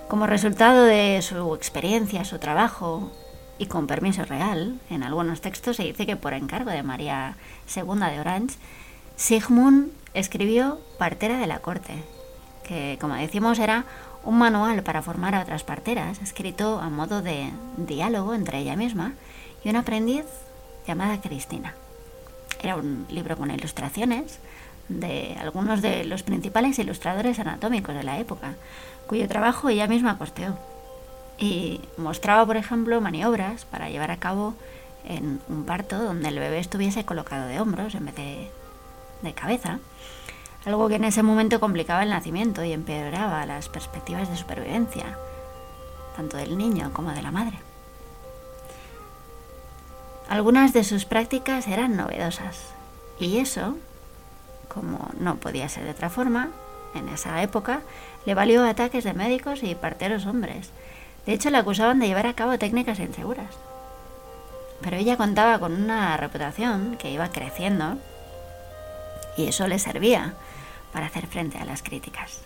Como 0.09 0.26
resultado 0.26 0.85
de 0.85 1.21
su 1.23 1.55
experiencia, 1.55 2.25
su 2.25 2.38
trabajo 2.38 3.12
y 3.59 3.67
con 3.67 3.87
permiso 3.87 4.25
real, 4.25 4.81
en 4.90 5.05
algunos 5.05 5.40
textos 5.40 5.76
se 5.76 5.85
dice 5.85 6.07
que 6.07 6.17
por 6.17 6.33
encargo 6.33 6.71
de 6.71 6.83
María 6.83 7.37
II 7.76 7.85
de 7.85 8.21
Orange, 8.21 8.57
Sigmund 9.17 9.93
escribió 10.14 10.81
Partera 10.99 11.38
de 11.38 11.47
la 11.47 11.61
Corte, 11.61 12.02
que 12.64 12.99
como 13.00 13.14
decimos 13.14 13.59
era 13.59 13.85
un 14.25 14.39
manual 14.39 14.83
para 14.83 15.03
formar 15.03 15.35
a 15.35 15.43
otras 15.43 15.65
parteras, 15.65 16.21
escrito 16.21 16.81
a 16.81 16.91
modo 16.91 17.23
de 17.23 17.50
diálogo 17.77 18.35
entre 18.35 18.59
ella 18.59 18.77
misma 18.77 19.15
y 19.65 19.71
una 19.71 19.81
aprendiz 19.81 20.25
llamada 20.87 21.21
Cristina. 21.21 21.75
Era 22.62 22.77
un 22.77 23.07
libro 23.09 23.37
con 23.37 23.50
ilustraciones 23.50 24.39
de 24.89 25.37
algunos 25.41 25.83
de 25.83 26.05
los 26.05 26.23
principales 26.23 26.79
ilustradores 26.79 27.39
anatómicos 27.39 27.95
de 27.95 28.03
la 28.03 28.19
época, 28.19 28.55
cuyo 29.07 29.29
trabajo 29.29 29.69
ella 29.69 29.87
misma 29.87 30.19
costeó. 30.19 30.59
Y 31.39 31.81
mostraba, 31.97 32.45
por 32.45 32.57
ejemplo, 32.57 33.00
maniobras 33.00 33.65
para 33.65 33.89
llevar 33.89 34.11
a 34.11 34.19
cabo 34.19 34.55
en 35.05 35.41
un 35.49 35.65
parto 35.65 35.99
donde 36.03 36.29
el 36.29 36.39
bebé 36.39 36.59
estuviese 36.59 37.05
colocado 37.05 37.47
de 37.47 37.61
hombros 37.61 37.95
en 37.95 38.05
vez 38.05 38.15
de, 38.17 38.50
de 39.23 39.33
cabeza, 39.33 39.79
algo 40.67 40.88
que 40.88 40.97
en 40.97 41.05
ese 41.05 41.23
momento 41.23 41.61
complicaba 41.61 42.02
el 42.02 42.11
nacimiento 42.11 42.62
y 42.64 42.73
empeoraba 42.73 43.47
las 43.47 43.69
perspectivas 43.69 44.29
de 44.29 44.37
supervivencia, 44.37 45.17
tanto 46.17 46.37
del 46.37 46.59
niño 46.59 46.90
como 46.93 47.12
de 47.12 47.23
la 47.23 47.31
madre. 47.31 47.59
Algunas 50.29 50.73
de 50.73 50.85
sus 50.85 51.07
prácticas 51.07 51.67
eran 51.67 51.97
novedosas 51.97 52.59
y 53.19 53.38
eso, 53.38 53.76
como 54.69 55.11
no 55.19 55.37
podía 55.37 55.69
ser 55.69 55.85
de 55.85 55.90
otra 55.90 56.11
forma, 56.11 56.50
en 56.95 57.09
esa 57.09 57.43
época 57.43 57.81
le 58.26 58.35
valió 58.35 58.64
ataques 58.64 59.05
de 59.05 59.14
médicos 59.14 59.62
y 59.62 59.75
parteros 59.75 60.26
hombres. 60.26 60.71
De 61.26 61.33
hecho, 61.33 61.50
le 61.50 61.59
acusaban 61.59 61.99
de 61.99 62.07
llevar 62.07 62.26
a 62.26 62.35
cabo 62.35 62.59
técnicas 62.59 62.99
inseguras. 62.99 63.57
Pero 64.81 64.97
ella 64.97 65.17
contaba 65.17 65.59
con 65.59 65.73
una 65.73 66.17
reputación 66.17 66.97
que 66.97 67.11
iba 67.11 67.31
creciendo 67.31 67.99
y 69.37 69.49
eso 69.49 69.69
le 69.69 69.79
servía 69.79 70.35
para 70.93 71.07
hacer 71.07 71.27
frente 71.27 71.59
a 71.59 71.65
las 71.65 71.83
críticas. 71.83 72.41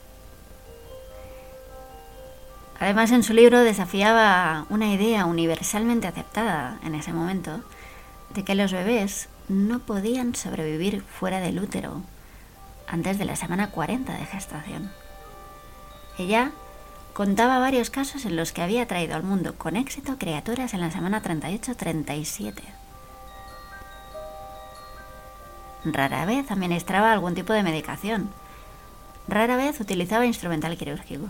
Además, 2.80 3.12
en 3.12 3.22
su 3.22 3.32
libro 3.32 3.60
desafiaba 3.60 4.66
una 4.68 4.92
idea 4.92 5.26
universalmente 5.26 6.06
aceptada 6.06 6.78
en 6.84 6.94
ese 6.94 7.12
momento 7.12 7.60
de 8.34 8.44
que 8.44 8.54
los 8.54 8.72
bebés 8.72 9.28
no 9.48 9.78
podían 9.78 10.34
sobrevivir 10.34 11.02
fuera 11.02 11.40
del 11.40 11.60
útero 11.60 12.02
antes 12.86 13.18
de 13.18 13.24
la 13.24 13.36
semana 13.36 13.70
40 13.70 14.12
de 14.12 14.26
gestación. 14.26 14.90
Ella 16.18 16.50
contaba 17.12 17.58
varios 17.58 17.90
casos 17.90 18.24
en 18.24 18.36
los 18.36 18.52
que 18.52 18.62
había 18.62 18.86
traído 18.86 19.14
al 19.14 19.22
mundo 19.22 19.54
con 19.56 19.76
éxito 19.76 20.16
criaturas 20.18 20.74
en 20.74 20.80
la 20.80 20.90
semana 20.90 21.22
38-37. 21.22 22.83
Rara 25.84 26.24
vez 26.24 26.50
administraba 26.50 27.12
algún 27.12 27.34
tipo 27.34 27.52
de 27.52 27.62
medicación. 27.62 28.30
Rara 29.28 29.56
vez 29.56 29.80
utilizaba 29.80 30.24
instrumental 30.24 30.76
quirúrgico. 30.78 31.28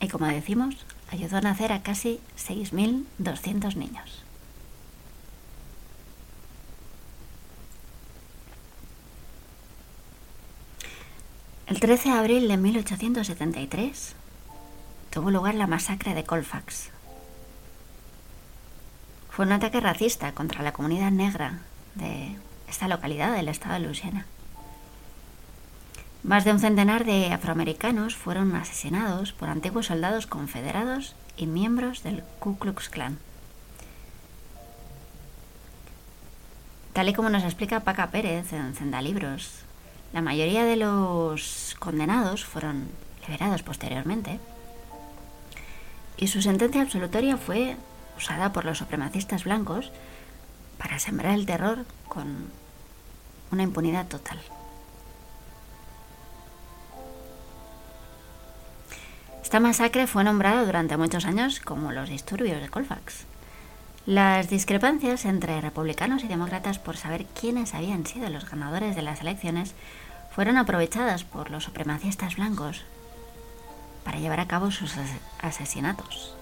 Y 0.00 0.08
como 0.08 0.26
decimos, 0.26 0.74
ayudó 1.10 1.38
a 1.38 1.40
nacer 1.40 1.72
a 1.72 1.82
casi 1.82 2.20
6.200 2.36 3.76
niños. 3.76 4.22
El 11.66 11.80
13 11.80 12.10
de 12.10 12.14
abril 12.14 12.48
de 12.48 12.58
1873 12.58 14.16
tuvo 15.14 15.30
lugar 15.30 15.54
la 15.54 15.68
masacre 15.68 16.12
de 16.12 16.24
Colfax. 16.24 16.90
Fue 19.30 19.46
un 19.46 19.52
ataque 19.52 19.78
racista 19.78 20.32
contra 20.32 20.64
la 20.64 20.72
comunidad 20.72 21.12
negra 21.12 21.60
de 21.94 22.34
esta 22.68 22.88
localidad 22.88 23.32
del 23.32 23.46
estado 23.46 23.74
de 23.74 23.80
Luisiana. 23.80 24.26
Más 26.24 26.44
de 26.44 26.50
un 26.50 26.58
centenar 26.58 27.04
de 27.04 27.32
afroamericanos 27.32 28.16
fueron 28.16 28.56
asesinados 28.56 29.32
por 29.32 29.50
antiguos 29.50 29.86
soldados 29.86 30.26
confederados 30.26 31.14
y 31.36 31.46
miembros 31.46 32.02
del 32.02 32.24
Ku 32.40 32.58
Klux 32.58 32.88
Klan. 32.88 33.18
Tal 36.92 37.08
y 37.08 37.12
como 37.12 37.30
nos 37.30 37.44
explica 37.44 37.80
Paca 37.80 38.10
Pérez 38.10 38.52
en 38.52 38.74
Zendalibros, 38.74 39.60
la 40.12 40.22
mayoría 40.22 40.64
de 40.64 40.74
los 40.74 41.76
condenados 41.78 42.44
fueron 42.44 42.88
liberados 43.28 43.62
posteriormente 43.62 44.40
y 46.16 46.28
su 46.28 46.42
sentencia 46.42 46.82
absolutoria 46.82 47.36
fue 47.36 47.76
usada 48.16 48.52
por 48.52 48.64
los 48.64 48.78
supremacistas 48.78 49.44
blancos 49.44 49.90
para 50.78 50.98
sembrar 50.98 51.34
el 51.34 51.46
terror 51.46 51.84
con 52.08 52.50
una 53.50 53.62
impunidad 53.62 54.06
total. 54.06 54.38
Esta 59.42 59.60
masacre 59.60 60.06
fue 60.06 60.24
nombrada 60.24 60.64
durante 60.64 60.96
muchos 60.96 61.26
años 61.26 61.60
como 61.60 61.92
los 61.92 62.08
disturbios 62.08 62.60
de 62.60 62.68
Colfax. 62.68 63.24
Las 64.06 64.50
discrepancias 64.50 65.24
entre 65.24 65.60
republicanos 65.60 66.24
y 66.24 66.28
demócratas 66.28 66.78
por 66.78 66.96
saber 66.96 67.24
quiénes 67.26 67.72
habían 67.74 68.04
sido 68.04 68.28
los 68.30 68.50
ganadores 68.50 68.96
de 68.96 69.02
las 69.02 69.20
elecciones 69.20 69.74
fueron 70.34 70.56
aprovechadas 70.56 71.24
por 71.24 71.50
los 71.50 71.64
supremacistas 71.64 72.36
blancos 72.36 72.84
para 74.04 74.18
llevar 74.18 74.40
a 74.40 74.46
cabo 74.46 74.70
sus 74.70 74.92
asesinatos. 75.40 76.34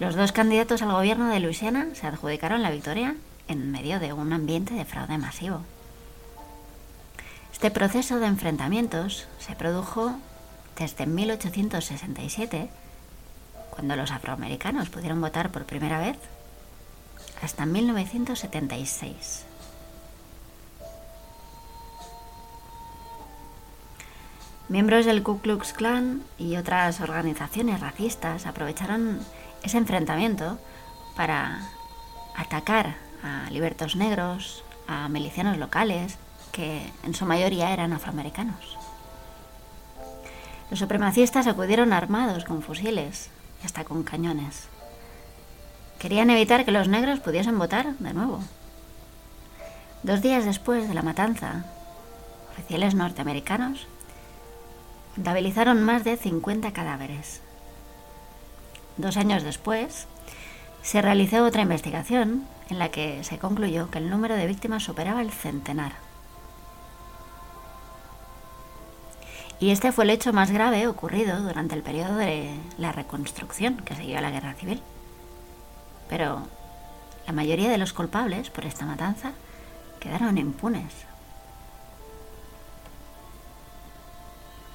Los 0.00 0.16
dos 0.16 0.32
candidatos 0.32 0.82
al 0.82 0.92
gobierno 0.92 1.28
de 1.28 1.40
Luisiana 1.40 1.88
se 1.94 2.06
adjudicaron 2.06 2.62
la 2.62 2.70
victoria 2.70 3.14
en 3.48 3.70
medio 3.70 4.00
de 4.00 4.12
un 4.12 4.32
ambiente 4.32 4.74
de 4.74 4.84
fraude 4.84 5.18
masivo. 5.18 5.60
Este 7.52 7.70
proceso 7.70 8.18
de 8.18 8.26
enfrentamientos 8.26 9.28
se 9.38 9.54
produjo 9.54 10.16
desde 10.76 11.06
1867, 11.06 12.68
cuando 13.70 13.94
los 13.94 14.10
afroamericanos 14.10 14.88
pudieron 14.88 15.20
votar 15.20 15.50
por 15.50 15.64
primera 15.64 16.00
vez, 16.00 16.16
hasta 17.42 17.66
1976. 17.66 19.44
Miembros 24.72 25.04
del 25.04 25.22
Ku 25.22 25.38
Klux 25.38 25.74
Klan 25.74 26.22
y 26.38 26.56
otras 26.56 27.02
organizaciones 27.02 27.78
racistas 27.80 28.46
aprovecharon 28.46 29.20
ese 29.62 29.76
enfrentamiento 29.76 30.58
para 31.14 31.60
atacar 32.34 32.94
a 33.22 33.50
libertos 33.50 33.96
negros, 33.96 34.64
a 34.88 35.10
milicianos 35.10 35.58
locales, 35.58 36.16
que 36.52 36.90
en 37.02 37.12
su 37.12 37.26
mayoría 37.26 37.74
eran 37.74 37.92
afroamericanos. 37.92 38.78
Los 40.70 40.78
supremacistas 40.78 41.46
acudieron 41.46 41.92
armados 41.92 42.46
con 42.46 42.62
fusiles 42.62 43.28
y 43.62 43.66
hasta 43.66 43.84
con 43.84 44.04
cañones. 44.04 44.68
Querían 45.98 46.30
evitar 46.30 46.64
que 46.64 46.72
los 46.72 46.88
negros 46.88 47.20
pudiesen 47.20 47.58
votar 47.58 47.94
de 47.98 48.14
nuevo. 48.14 48.40
Dos 50.02 50.22
días 50.22 50.46
después 50.46 50.88
de 50.88 50.94
la 50.94 51.02
matanza, 51.02 51.66
oficiales 52.56 52.94
norteamericanos 52.94 53.86
contabilizaron 55.14 55.82
más 55.82 56.04
de 56.04 56.16
50 56.16 56.72
cadáveres. 56.72 57.40
Dos 58.96 59.16
años 59.16 59.42
después, 59.42 60.06
se 60.82 61.00
realizó 61.00 61.44
otra 61.44 61.62
investigación 61.62 62.46
en 62.70 62.78
la 62.78 62.90
que 62.90 63.22
se 63.24 63.38
concluyó 63.38 63.90
que 63.90 63.98
el 63.98 64.10
número 64.10 64.34
de 64.34 64.46
víctimas 64.46 64.82
superaba 64.82 65.22
el 65.22 65.30
centenar. 65.30 65.92
Y 69.60 69.70
este 69.70 69.92
fue 69.92 70.04
el 70.04 70.10
hecho 70.10 70.32
más 70.32 70.50
grave 70.50 70.88
ocurrido 70.88 71.40
durante 71.40 71.76
el 71.76 71.82
periodo 71.82 72.16
de 72.16 72.52
la 72.78 72.90
reconstrucción 72.90 73.76
que 73.76 73.94
siguió 73.94 74.18
a 74.18 74.20
la 74.20 74.30
guerra 74.30 74.54
civil. 74.54 74.82
Pero 76.08 76.42
la 77.26 77.32
mayoría 77.32 77.70
de 77.70 77.78
los 77.78 77.92
culpables 77.92 78.50
por 78.50 78.64
esta 78.64 78.86
matanza 78.86 79.32
quedaron 80.00 80.36
impunes. 80.36 81.11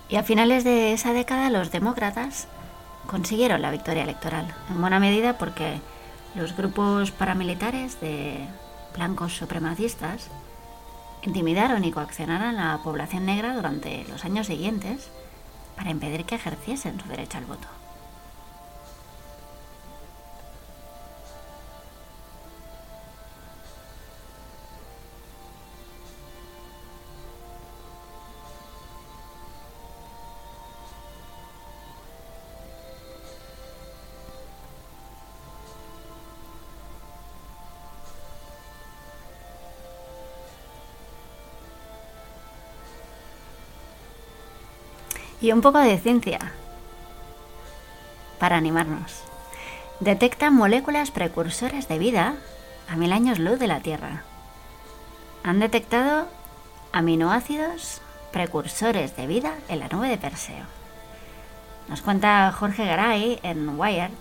Y 0.09 0.15
a 0.15 0.23
finales 0.23 0.63
de 0.63 0.93
esa 0.93 1.13
década 1.13 1.49
los 1.49 1.71
demócratas 1.71 2.47
consiguieron 3.07 3.61
la 3.61 3.71
victoria 3.71 4.03
electoral, 4.03 4.53
en 4.69 4.79
buena 4.79 4.99
medida 4.99 5.37
porque 5.37 5.79
los 6.35 6.55
grupos 6.55 7.11
paramilitares 7.11 7.99
de 7.99 8.47
blancos 8.93 9.35
supremacistas 9.35 10.29
intimidaron 11.23 11.83
y 11.83 11.91
coaccionaron 11.91 12.57
a 12.57 12.71
la 12.75 12.83
población 12.83 13.25
negra 13.25 13.55
durante 13.55 14.05
los 14.09 14.23
años 14.23 14.47
siguientes 14.47 15.09
para 15.75 15.89
impedir 15.89 16.25
que 16.25 16.35
ejerciesen 16.35 16.99
su 16.99 17.07
derecho 17.07 17.37
al 17.37 17.45
voto. 17.45 17.67
Y 45.47 45.53
un 45.53 45.61
poco 45.61 45.79
de 45.79 45.97
ciencia 45.97 46.39
para 48.37 48.57
animarnos. 48.57 49.23
Detectan 50.01 50.53
moléculas 50.53 51.09
precursoras 51.09 51.87
de 51.87 51.97
vida 51.97 52.35
a 52.89 52.97
mil 52.97 53.13
años 53.13 53.39
luz 53.39 53.57
de 53.57 53.67
la 53.67 53.79
Tierra. 53.79 54.23
Han 55.43 55.61
detectado 55.61 56.27
aminoácidos 56.91 58.01
precursores 58.33 59.15
de 59.15 59.25
vida 59.25 59.53
en 59.69 59.79
la 59.79 59.87
nube 59.87 60.09
de 60.09 60.17
Perseo. 60.17 60.65
Nos 61.87 62.01
cuenta 62.01 62.51
Jorge 62.51 62.85
Garay 62.85 63.39
en 63.41 63.79
Wired 63.79 64.11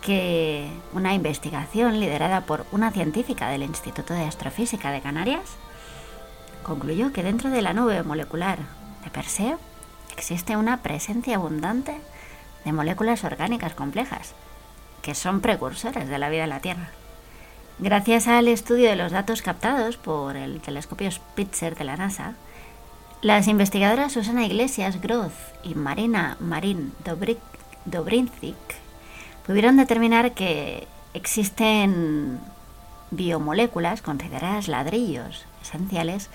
que 0.00 0.70
una 0.94 1.12
investigación 1.12 2.00
liderada 2.00 2.46
por 2.46 2.64
una 2.72 2.92
científica 2.92 3.50
del 3.50 3.64
Instituto 3.64 4.14
de 4.14 4.24
Astrofísica 4.24 4.90
de 4.90 5.02
Canarias 5.02 5.50
concluyó 6.62 7.12
que 7.12 7.22
dentro 7.22 7.50
de 7.50 7.60
la 7.60 7.74
nube 7.74 8.02
molecular 8.04 8.58
de 9.04 9.10
Perseo 9.10 9.58
existe 10.12 10.56
una 10.56 10.82
presencia 10.82 11.36
abundante 11.36 12.00
de 12.64 12.72
moléculas 12.72 13.24
orgánicas 13.24 13.74
complejas, 13.74 14.34
que 15.02 15.14
son 15.14 15.40
precursores 15.40 16.08
de 16.08 16.18
la 16.18 16.28
vida 16.28 16.44
en 16.44 16.50
la 16.50 16.60
Tierra. 16.60 16.90
Gracias 17.78 18.28
al 18.28 18.48
estudio 18.48 18.88
de 18.90 18.96
los 18.96 19.12
datos 19.12 19.42
captados 19.42 19.96
por 19.96 20.36
el 20.36 20.60
telescopio 20.60 21.10
Spitzer 21.10 21.74
de 21.74 21.84
la 21.84 21.96
NASA, 21.96 22.34
las 23.22 23.46
investigadoras 23.46 24.12
Susana 24.12 24.44
Iglesias 24.44 25.00
Groth 25.00 25.32
y 25.62 25.74
Marina 25.74 26.36
Marín 26.40 26.92
Dobrinzik 27.84 28.56
pudieron 29.46 29.76
determinar 29.76 30.32
que 30.32 30.88
existen 31.14 32.40
biomoléculas 33.12 34.02
consideradas 34.02 34.68
ladrillos 34.68 35.46
esenciales 35.62 36.30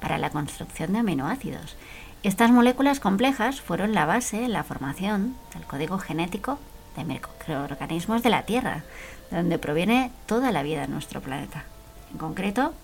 para 0.00 0.18
la 0.18 0.30
construcción 0.30 0.92
de 0.94 1.00
aminoácidos. 1.00 1.76
Estas 2.22 2.52
moléculas 2.52 3.00
complejas 3.00 3.60
fueron 3.60 3.94
la 3.94 4.06
base 4.06 4.44
en 4.44 4.52
la 4.52 4.62
formación 4.62 5.34
del 5.52 5.64
código 5.64 5.98
genético 5.98 6.60
de 6.96 7.02
microorganismos 7.04 8.22
de 8.22 8.30
la 8.30 8.44
Tierra, 8.44 8.84
de 9.32 9.38
donde 9.38 9.58
proviene 9.58 10.12
toda 10.26 10.52
la 10.52 10.62
vida 10.62 10.84
en 10.84 10.92
nuestro 10.92 11.20
planeta. 11.20 11.64
En 12.12 12.18
concreto, 12.18 12.74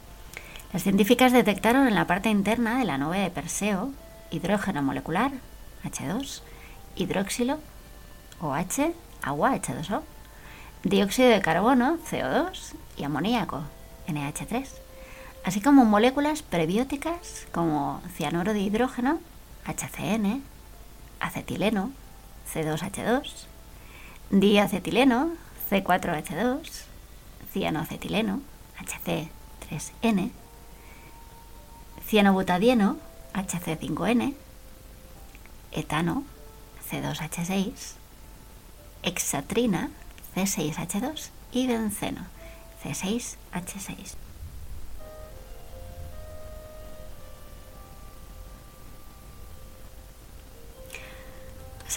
las 0.72 0.82
científicas 0.82 1.30
detectaron 1.32 1.86
en 1.86 1.94
la 1.94 2.08
parte 2.08 2.30
interna 2.30 2.80
de 2.80 2.84
la 2.84 2.98
nube 2.98 3.20
de 3.20 3.30
Perseo 3.30 3.92
hidrógeno 4.32 4.82
molecular, 4.82 5.30
H2, 5.84 6.42
hidróxilo, 6.96 7.60
OH, 8.40 8.92
agua, 9.22 9.54
H2O, 9.54 10.02
dióxido 10.82 11.28
de 11.28 11.40
carbono, 11.40 11.98
CO2 12.10 12.74
y 12.96 13.04
amoníaco, 13.04 13.62
NH3, 14.08 14.66
así 15.44 15.60
como 15.60 15.84
moléculas 15.84 16.42
prebióticas 16.42 17.46
como 17.52 18.02
cianuro 18.16 18.52
de 18.52 18.60
hidrógeno, 18.60 19.20
HCN, 19.68 20.42
acetileno, 21.20 21.92
C2H2, 22.52 23.22
diacetileno, 24.30 25.36
C4H2, 25.70 26.84
cianoacetileno, 27.52 28.40
HC3N, 28.80 30.30
cianobutadieno, 32.08 32.96
HC5N, 33.34 34.34
etano, 35.72 36.24
C2H6, 36.90 37.94
hexatrina, 39.02 39.90
C6H2 40.34 41.30
y 41.52 41.66
benceno, 41.66 42.26
C6H6. 42.82 44.27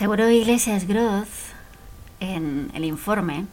Seguro 0.01 0.31
Iglesias 0.31 0.87
Groth 0.87 1.27
en 2.19 2.71
el 2.73 2.85
informe 2.85 3.45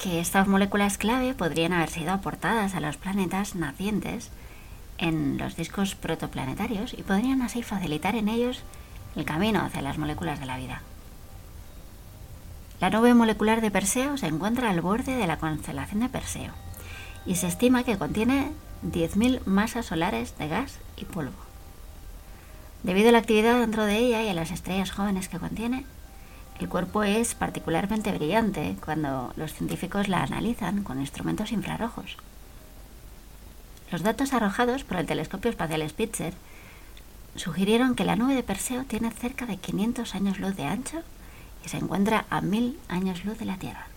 que 0.00 0.20
estas 0.20 0.46
moléculas 0.46 0.96
clave 0.96 1.34
podrían 1.34 1.72
haber 1.72 1.90
sido 1.90 2.12
aportadas 2.12 2.76
a 2.76 2.80
los 2.80 2.98
planetas 2.98 3.56
nacientes 3.56 4.30
en 4.96 5.36
los 5.36 5.56
discos 5.56 5.96
protoplanetarios 5.96 6.94
y 6.94 7.02
podrían 7.02 7.42
así 7.42 7.64
facilitar 7.64 8.14
en 8.14 8.28
ellos 8.28 8.62
el 9.16 9.24
camino 9.24 9.60
hacia 9.60 9.82
las 9.82 9.98
moléculas 9.98 10.38
de 10.38 10.46
la 10.46 10.56
vida. 10.56 10.82
La 12.78 12.90
nube 12.90 13.12
molecular 13.12 13.60
de 13.60 13.72
Perseo 13.72 14.16
se 14.16 14.28
encuentra 14.28 14.70
al 14.70 14.82
borde 14.82 15.16
de 15.16 15.26
la 15.26 15.38
constelación 15.38 15.98
de 15.98 16.10
Perseo 16.10 16.52
y 17.26 17.34
se 17.34 17.48
estima 17.48 17.82
que 17.82 17.98
contiene 17.98 18.52
10.000 18.84 19.44
masas 19.46 19.86
solares 19.86 20.38
de 20.38 20.46
gas 20.46 20.78
y 20.96 21.06
polvo. 21.06 21.53
Debido 22.84 23.08
a 23.08 23.12
la 23.12 23.18
actividad 23.18 23.58
dentro 23.60 23.86
de 23.86 23.96
ella 23.96 24.22
y 24.22 24.28
a 24.28 24.34
las 24.34 24.50
estrellas 24.50 24.90
jóvenes 24.90 25.28
que 25.28 25.38
contiene, 25.38 25.86
el 26.60 26.68
cuerpo 26.68 27.02
es 27.02 27.34
particularmente 27.34 28.12
brillante 28.12 28.76
cuando 28.84 29.32
los 29.36 29.54
científicos 29.54 30.08
la 30.08 30.22
analizan 30.22 30.84
con 30.84 31.00
instrumentos 31.00 31.50
infrarrojos. 31.50 32.18
Los 33.90 34.02
datos 34.02 34.34
arrojados 34.34 34.84
por 34.84 34.98
el 34.98 35.06
telescopio 35.06 35.50
espacial 35.50 35.88
Spitzer 35.88 36.34
sugirieron 37.36 37.94
que 37.94 38.04
la 38.04 38.16
nube 38.16 38.34
de 38.34 38.42
Perseo 38.42 38.84
tiene 38.84 39.10
cerca 39.10 39.46
de 39.46 39.56
500 39.56 40.14
años 40.14 40.38
luz 40.38 40.54
de 40.54 40.64
ancho 40.64 41.02
y 41.64 41.70
se 41.70 41.78
encuentra 41.78 42.26
a 42.28 42.42
1000 42.42 42.78
años 42.88 43.24
luz 43.24 43.38
de 43.38 43.46
la 43.46 43.56
Tierra. 43.56 43.93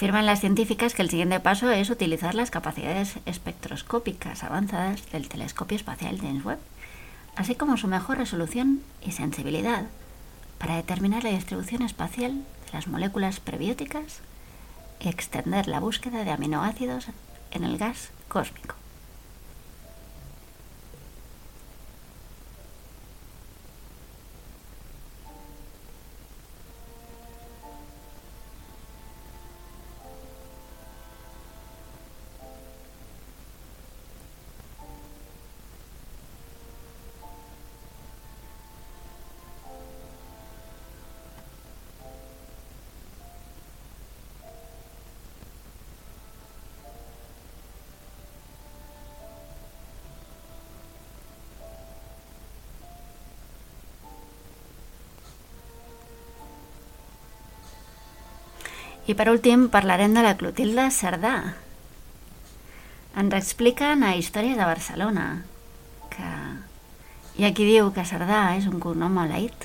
Afirman 0.00 0.24
las 0.24 0.40
científicas 0.40 0.94
que 0.94 1.02
el 1.02 1.10
siguiente 1.10 1.40
paso 1.40 1.70
es 1.70 1.90
utilizar 1.90 2.34
las 2.34 2.50
capacidades 2.50 3.18
espectroscópicas 3.26 4.42
avanzadas 4.42 5.12
del 5.12 5.28
telescopio 5.28 5.76
espacial 5.76 6.18
James 6.18 6.42
Webb, 6.42 6.58
así 7.36 7.54
como 7.54 7.76
su 7.76 7.86
mejor 7.86 8.16
resolución 8.16 8.80
y 9.02 9.12
sensibilidad 9.12 9.84
para 10.56 10.76
determinar 10.76 11.22
la 11.22 11.28
distribución 11.28 11.82
espacial 11.82 12.32
de 12.32 12.72
las 12.72 12.86
moléculas 12.86 13.40
prebióticas 13.40 14.22
y 15.00 15.10
extender 15.10 15.68
la 15.68 15.80
búsqueda 15.80 16.24
de 16.24 16.30
aminoácidos 16.30 17.08
en 17.50 17.64
el 17.64 17.76
gas 17.76 18.08
cósmico. 18.28 18.79
I 59.08 59.14
per 59.16 59.30
últim 59.30 59.68
parlarem 59.72 60.12
de 60.12 60.20
la 60.20 60.36
Clotilde 60.36 60.84
Cerdà. 60.92 61.54
Ens 63.16 63.34
expliquen 63.34 64.04
a 64.04 64.12
Històries 64.16 64.58
de 64.58 64.66
Barcelona 64.68 65.24
que 66.12 66.28
hi 67.38 67.46
ha 67.46 67.52
qui 67.56 67.64
diu 67.64 67.88
que 67.96 68.04
Cerdà 68.04 68.42
és 68.58 68.66
un 68.68 68.76
cognom 68.82 69.14
maleït. 69.16 69.64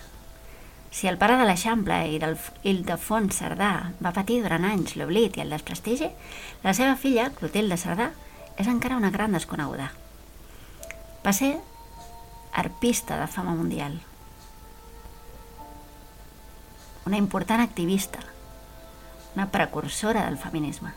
Si 0.95 1.10
el 1.12 1.19
pare 1.19 1.36
de 1.36 1.43
l'Eixample 1.50 1.98
i 2.15 2.19
del 2.21 2.38
Ildefons 2.63 3.36
Cerdà 3.41 3.71
va 4.00 4.13
patir 4.15 4.39
durant 4.41 4.63
anys 4.63 4.95
l'oblit 4.95 5.36
i 5.36 5.43
el 5.43 5.52
desprestigi, 5.52 6.08
la 6.63 6.74
seva 6.78 6.95
filla, 6.95 7.28
Clotilde 7.36 7.76
Cerdà, 7.76 8.13
és 8.56 8.69
encara 8.71 8.95
una 8.95 9.12
gran 9.12 9.36
desconeguda. 9.36 9.89
Va 11.26 11.34
ser 11.36 11.58
arpista 12.54 13.19
de 13.19 13.28
fama 13.28 13.52
mundial. 13.52 14.00
Una 17.06 17.19
important 17.19 17.60
activista 17.62 18.24
una 19.36 19.52
precursora 19.52 20.26
del 20.26 20.38
feminisme. 20.38 20.91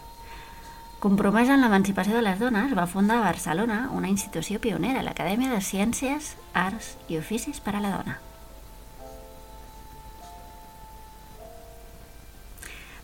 Compromesa 0.98 1.54
en 1.54 1.60
l'emancipació 1.62 2.16
de 2.16 2.24
les 2.26 2.40
dones, 2.40 2.72
va 2.74 2.88
fundar 2.90 3.20
a 3.20 3.26
Barcelona 3.28 3.84
una 3.94 4.08
institució 4.10 4.58
pionera, 4.58 5.04
l'Acadèmia 5.06 5.52
de 5.52 5.60
Ciències, 5.62 6.32
Arts 6.54 6.96
i 7.06 7.18
Oficis 7.20 7.60
per 7.62 7.76
a 7.78 7.82
la 7.84 7.92
Dona. 7.94 8.16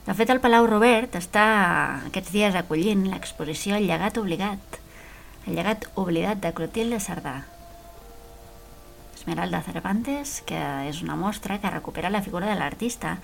De 0.05 0.13
fet, 0.13 0.29
el 0.29 0.43
Palau 0.43 0.67
Robert 0.69 1.15
està 1.17 1.45
aquests 2.11 2.35
dies 2.35 2.57
acollint 2.59 3.07
l'exposició 3.09 3.79
El 3.79 3.87
llegat 3.89 4.19
obligat, 4.21 4.81
el 5.47 5.55
llegat 5.57 5.87
oblidat 5.95 6.43
de 6.43 6.53
Clotilde 6.53 6.99
Cerdà. 7.01 7.45
Esmeralda 9.15 9.63
Cervantes, 9.65 10.43
que 10.45 10.61
és 10.91 11.01
una 11.07 11.17
mostra 11.17 11.57
que 11.63 11.71
recupera 11.71 12.11
la 12.13 12.21
figura 12.27 12.51
de 12.51 12.59
l'artista 12.59 13.21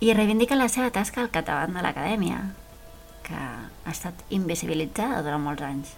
i 0.00 0.12
reivindica 0.14 0.56
la 0.58 0.68
seva 0.68 0.90
tasca 0.90 1.22
al 1.22 1.30
capdavant 1.34 1.76
de 1.76 1.82
l'acadèmia, 1.84 2.40
que 3.24 3.36
ha 3.36 3.90
estat 3.90 4.24
invisibilitzada 4.34 5.22
durant 5.22 5.42
molts 5.44 5.64
anys. 5.64 5.92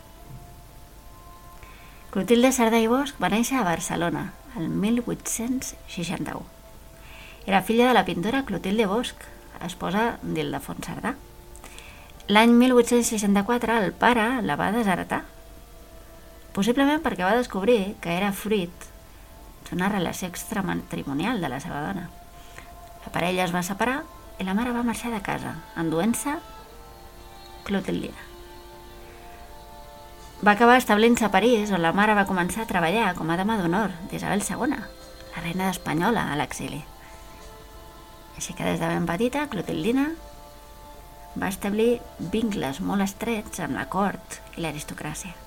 Clotilde 2.12 2.52
Sardà 2.54 2.78
i 2.80 2.88
Bosch 2.88 3.18
va 3.20 3.28
néixer 3.32 3.59
a 3.61 3.64
Barcelona 3.66 4.30
el 4.56 4.68
1861. 4.68 6.44
Era 7.46 7.62
filla 7.62 7.88
de 7.88 7.94
la 7.94 8.04
pintora 8.04 8.44
Clotilde 8.48 8.87
Bosch, 8.88 9.26
esposa 9.62 10.16
d'Ildefons 10.22 10.87
Sardà. 10.87 11.14
L'any 12.28 12.54
1864 12.59 13.76
el 13.85 13.92
pare 13.94 14.26
la 14.42 14.56
va 14.59 14.72
desheretar, 14.74 15.22
possiblement 16.56 17.02
perquè 17.04 17.22
va 17.26 17.37
descobrir 17.37 17.94
que 18.00 18.16
era 18.16 18.32
fruit 18.32 18.88
d'una 19.68 19.90
relació 19.92 20.28
extramatrimonial 20.30 21.42
de 21.42 21.50
la 21.52 21.61
seva 21.61 21.82
dona. 21.85 22.09
La 23.07 23.12
parella 23.14 23.45
es 23.47 23.55
va 23.55 23.62
separar 23.62 24.01
i 24.42 24.45
la 24.45 24.55
mare 24.59 24.73
va 24.75 24.83
marxar 24.85 25.12
de 25.14 25.23
casa, 25.23 25.55
enduent-se 25.79 26.35
Clotildina. 27.66 28.27
Va 30.42 30.53
acabar 30.53 30.77
establint-se 30.77 31.25
a 31.25 31.31
París, 31.31 31.71
on 31.71 31.81
la 31.83 31.95
mare 31.97 32.19
va 32.19 32.27
començar 32.27 32.64
a 32.64 32.69
treballar 32.69 33.14
com 33.16 33.31
a 33.31 33.38
dama 33.38 33.57
d'honor 33.61 33.95
d'Isabel 34.11 34.42
II, 34.42 34.77
la 34.77 35.47
reina 35.47 35.71
espanyola 35.71 36.27
a 36.33 36.37
l'exili. 36.37 36.83
Així 38.37 38.53
que 38.59 38.66
des 38.66 38.83
de 38.83 38.90
ben 38.90 39.07
petita, 39.09 39.47
Clotildina 39.55 40.11
va 41.38 41.49
establir 41.55 42.01
vincles 42.35 42.83
molt 42.83 43.07
estrets 43.07 43.62
amb 43.64 43.79
la 43.79 43.88
cort 43.88 44.40
i 44.57 44.66
l'aristocràcia. 44.66 45.45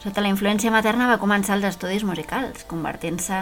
Sota 0.00 0.22
la 0.24 0.30
influència 0.32 0.72
materna 0.72 1.10
va 1.10 1.20
començar 1.20 1.58
els 1.58 1.66
estudis 1.68 2.06
musicals, 2.08 2.62
convertint-se 2.70 3.40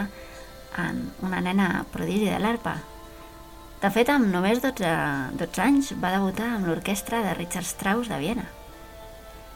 en 0.83 0.97
una 1.23 1.39
nena 1.39 1.85
prodigi 1.93 2.27
de 2.27 2.39
l'arpa. 2.43 2.73
De 3.79 3.87
fet, 3.95 4.11
amb 4.11 4.27
només 4.27 4.59
12, 4.59 4.89
12 5.39 5.63
anys 5.63 5.93
va 6.03 6.11
debutar 6.11 6.49
amb 6.57 6.67
l'orquestra 6.67 7.21
de 7.23 7.31
Richard 7.37 7.69
Strauss 7.69 8.11
de 8.11 8.19
Viena. 8.19 8.43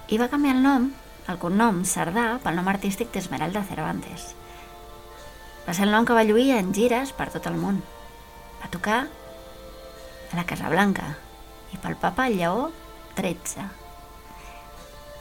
I 0.07 0.21
va 0.21 0.29
canviar 0.31 0.55
el 0.55 0.63
nom, 0.63 0.87
el 1.27 1.41
cognom 1.43 1.83
Sardà, 1.83 2.37
pel 2.39 2.55
nom 2.55 2.71
artístic 2.71 3.11
d'Esmeralda 3.11 3.65
Cervantes. 3.67 4.31
Va 5.67 5.75
ser 5.75 5.89
el 5.89 5.91
nom 5.95 6.07
que 6.07 6.15
va 6.15 6.23
lluir 6.23 6.53
en 6.55 6.71
gires 6.71 7.11
per 7.11 7.27
tot 7.35 7.51
el 7.51 7.59
món. 7.59 7.83
Va 8.63 8.71
tocar 8.71 9.03
a 9.03 10.39
la 10.39 10.47
Casa 10.47 10.71
Blanca 10.71 11.17
i 11.75 11.83
pel 11.83 11.99
papa 11.99 12.31
Lleó 12.31 12.69
XIII. 13.19 13.82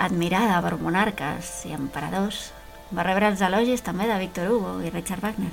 Admirada 0.02 0.56
per 0.64 0.78
monarques 0.82 1.50
i 1.68 1.76
emperadors, 1.76 2.48
va 2.90 3.04
rebre 3.06 3.28
els 3.30 3.42
elogis 3.46 3.84
també 3.86 4.08
de 4.10 4.16
Victor 4.18 4.48
Hugo 4.50 4.80
i 4.82 4.90
Richard 4.90 5.22
Wagner. 5.22 5.52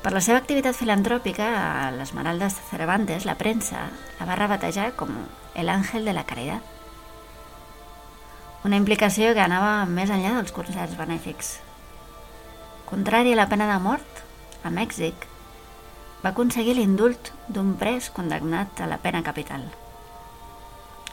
Per 0.00 0.14
la 0.14 0.22
seva 0.24 0.38
activitat 0.40 0.78
filantròpica, 0.78 1.46
a 1.60 1.90
l'Esmeralda 1.92 2.48
Cervantes, 2.54 3.26
la 3.28 3.36
premsa 3.36 3.82
la 4.16 4.28
va 4.30 4.38
rebatejar 4.40 4.94
com 4.96 5.12
el 5.60 5.68
àngel 5.68 6.08
de 6.08 6.14
la 6.16 6.24
caritat. 6.24 6.64
Una 8.64 8.80
implicació 8.80 9.34
que 9.36 9.44
anava 9.44 9.84
més 9.84 10.08
enllà 10.08 10.32
dels 10.38 10.56
concerts 10.56 10.96
benèfics. 10.96 11.58
Contrari 12.88 13.36
a 13.36 13.42
la 13.42 13.48
pena 13.52 13.68
de 13.68 13.76
mort, 13.84 14.24
a 14.64 14.72
Mèxic 14.72 15.28
va 16.24 16.32
aconseguir 16.32 16.78
l'indult 16.80 17.32
d'un 17.48 17.76
pres 17.80 18.08
condemnat 18.16 18.80
a 18.80 18.88
la 18.88 19.00
pena 19.04 19.22
capital. 19.28 19.68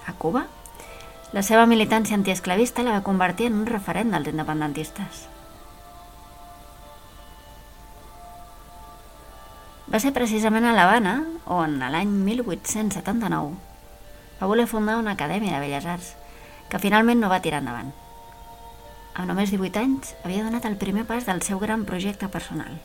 A 0.08 0.14
Cuba, 0.16 0.46
la 1.36 1.44
seva 1.44 1.66
militància 1.68 2.16
antiesclavista 2.16 2.84
la 2.88 2.96
va 2.96 3.04
convertir 3.04 3.50
en 3.52 3.60
un 3.60 3.68
referent 3.68 4.14
dels 4.16 4.32
independentistes. 4.32 5.28
Va 9.88 10.00
ser 10.04 10.14
precisament 10.16 10.68
a 10.68 10.74
l'Havana 10.76 11.18
on, 11.46 11.78
a 11.84 11.92
l'any 11.92 12.10
1879, 12.24 13.54
va 14.40 14.50
voler 14.52 14.68
fundar 14.68 14.98
una 15.00 15.14
acadèmia 15.16 15.56
de 15.56 15.64
belles 15.64 15.88
arts, 15.88 16.14
que 16.68 16.80
finalment 16.84 17.20
no 17.24 17.32
va 17.32 17.44
tirar 17.44 17.62
endavant. 17.64 17.94
Amb 19.16 19.28
només 19.32 19.52
18 19.52 19.80
anys, 19.82 20.14
havia 20.24 20.44
donat 20.44 20.68
el 20.70 20.76
primer 20.78 21.08
pas 21.10 21.26
del 21.26 21.42
seu 21.42 21.60
gran 21.60 21.88
projecte 21.90 22.28
personal. 22.28 22.76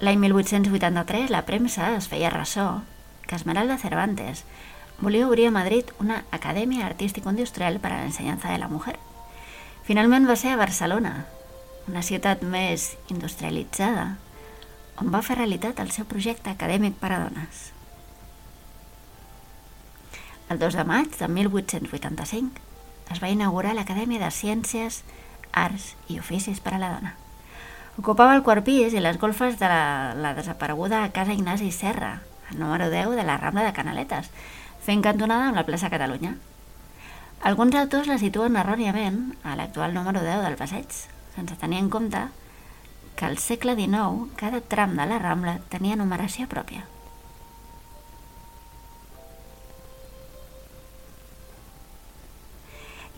L'any 0.00 0.20
1883, 0.22 1.26
la 1.34 1.42
premsa 1.42 1.88
es 1.96 2.06
feia 2.06 2.30
ressò 2.30 2.82
que 3.26 3.34
Esmeralda 3.34 3.80
Cervantes 3.82 4.44
volia 5.00 5.26
obrir 5.26 5.48
a 5.48 5.50
Madrid 5.50 5.90
una 5.98 6.20
acadèmia 6.30 6.86
artística-industrial 6.86 7.80
per 7.82 7.90
a 7.90 7.98
l'ensenyança 7.98 8.52
de 8.52 8.60
la 8.62 8.70
mujer. 8.70 8.94
Finalment 9.90 10.30
va 10.30 10.38
ser 10.38 10.54
a 10.54 10.60
Barcelona, 10.60 11.26
una 11.90 12.04
ciutat 12.06 12.46
més 12.46 12.92
industrialitzada, 13.10 14.06
on 15.02 15.10
va 15.10 15.24
fer 15.26 15.40
realitat 15.42 15.82
el 15.82 15.90
seu 15.90 16.06
projecte 16.06 16.54
acadèmic 16.54 16.94
per 17.02 17.10
a 17.16 17.22
dones. 17.26 17.68
El 20.48 20.62
2 20.62 20.78
de 20.78 20.84
maig 20.86 21.10
de 21.18 21.26
1885 21.26 22.68
es 23.10 23.18
va 23.18 23.34
inaugurar 23.34 23.74
l'Acadèmia 23.74 24.22
de 24.22 24.30
Ciències, 24.30 25.02
Arts 25.50 25.96
i 26.06 26.22
Oficis 26.22 26.62
per 26.62 26.78
a 26.78 26.84
la 26.86 26.98
Dona. 27.00 27.18
Ocupava 27.98 28.36
el 28.36 28.44
quart 28.46 28.62
pis 28.62 28.92
i 28.94 29.00
les 29.02 29.16
golfes 29.18 29.56
de 29.58 29.66
la, 29.66 30.14
la 30.14 30.30
desapareguda 30.36 31.00
Casa 31.10 31.34
Ignasi 31.34 31.72
Serra, 31.74 32.20
número 32.54 32.90
10 32.92 33.16
de 33.18 33.24
la 33.26 33.36
Rambla 33.36 33.64
de 33.66 33.72
Canaletes, 33.74 34.28
fent 34.86 35.02
cantonada 35.02 35.48
amb 35.48 35.58
la 35.58 35.64
plaça 35.66 35.90
Catalunya. 35.90 36.36
Alguns 37.42 37.74
autors 37.80 38.06
la 38.06 38.20
situen 38.22 38.54
erròniament 38.60 39.18
a 39.42 39.56
l'actual 39.58 39.98
número 39.98 40.22
10 40.22 40.44
del 40.46 40.54
passeig, 40.60 40.94
sense 41.34 41.58
tenir 41.58 41.80
en 41.82 41.90
compte 41.90 42.22
que 43.18 43.26
al 43.26 43.34
segle 43.42 43.74
XIX 43.74 44.30
cada 44.38 44.62
tram 44.62 44.94
de 44.94 45.08
la 45.10 45.18
Rambla 45.18 45.58
tenia 45.74 45.98
numeració 45.98 46.46
pròpia. 46.46 46.86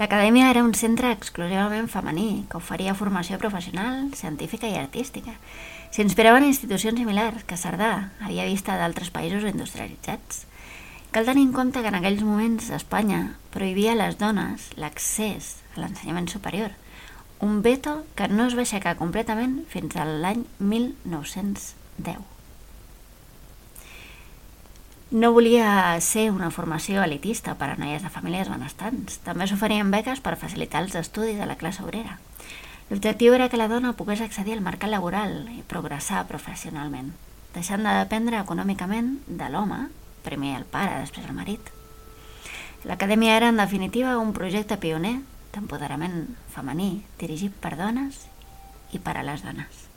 L'acadèmia 0.01 0.47
era 0.49 0.63
un 0.65 0.73
centre 0.73 1.11
exclusivament 1.13 1.91
femení 1.93 2.47
que 2.49 2.57
oferia 2.57 2.95
formació 2.97 3.37
professional, 3.37 4.07
científica 4.17 4.71
i 4.71 4.79
artística. 4.81 5.35
S'inspirava 5.93 6.39
en 6.41 6.47
institucions 6.49 6.97
similars 6.97 7.45
que 7.45 7.59
Cerdà 7.61 7.91
havia 8.25 8.47
vist 8.49 8.71
a 8.73 8.79
d'altres 8.81 9.13
països 9.13 9.45
industrialitzats. 9.51 10.47
Cal 11.13 11.29
tenir 11.29 11.45
en 11.45 11.53
compte 11.53 11.85
que 11.85 11.93
en 11.93 12.01
aquells 12.01 12.25
moments 12.25 12.73
Espanya 12.73 13.21
prohibia 13.53 13.93
a 13.93 14.01
les 14.01 14.17
dones 14.17 14.71
l'accés 14.81 15.53
a 15.77 15.85
l'ensenyament 15.85 16.33
superior, 16.33 16.73
un 17.45 17.61
veto 17.61 17.99
que 18.17 18.33
no 18.33 18.49
es 18.49 18.57
va 18.57 18.65
aixecar 18.65 18.97
completament 18.97 19.67
fins 19.69 20.01
a 20.01 20.09
l'any 20.09 20.47
1910. 20.65 22.30
No 25.11 25.33
volia 25.33 25.99
ser 25.99 26.31
una 26.31 26.53
formació 26.55 27.03
elitista 27.03 27.57
per 27.59 27.73
a 27.73 27.77
noies 27.77 28.05
de 28.07 28.13
famílies 28.15 28.47
benestants. 28.47 29.17
També 29.25 29.49
s'oferien 29.51 29.91
beques 29.91 30.23
per 30.23 30.37
facilitar 30.39 30.85
els 30.85 30.95
estudis 30.95 31.41
de 31.41 31.49
la 31.51 31.57
classe 31.59 31.83
obrera. 31.83 32.21
L'objectiu 32.93 33.35
era 33.35 33.49
que 33.51 33.59
la 33.59 33.67
dona 33.67 33.97
pogués 33.99 34.23
accedir 34.23 34.55
al 34.55 34.63
mercat 34.63 34.95
laboral 34.95 35.51
i 35.51 35.65
progressar 35.67 36.29
professionalment, 36.31 37.11
deixant 37.57 37.83
de 37.83 37.97
dependre 37.99 38.39
econòmicament 38.39 39.17
de 39.27 39.51
l'home 39.51 39.89
primer 40.23 40.55
el 40.61 40.71
pare, 40.71 41.03
després 41.03 41.27
el 41.27 41.35
marit. 41.35 41.75
L'acadèmia 42.87 43.35
era, 43.35 43.51
en 43.51 43.59
definitiva, 43.59 44.15
un 44.23 44.31
projecte 44.31 44.79
pioner 44.79 45.17
d'empoderament 45.51 46.37
femení 46.55 47.01
dirigit 47.19 47.59
per 47.59 47.75
dones 47.75 48.29
i 48.95 49.03
per 49.03 49.19
a 49.19 49.27
les 49.27 49.43
dones. 49.43 49.90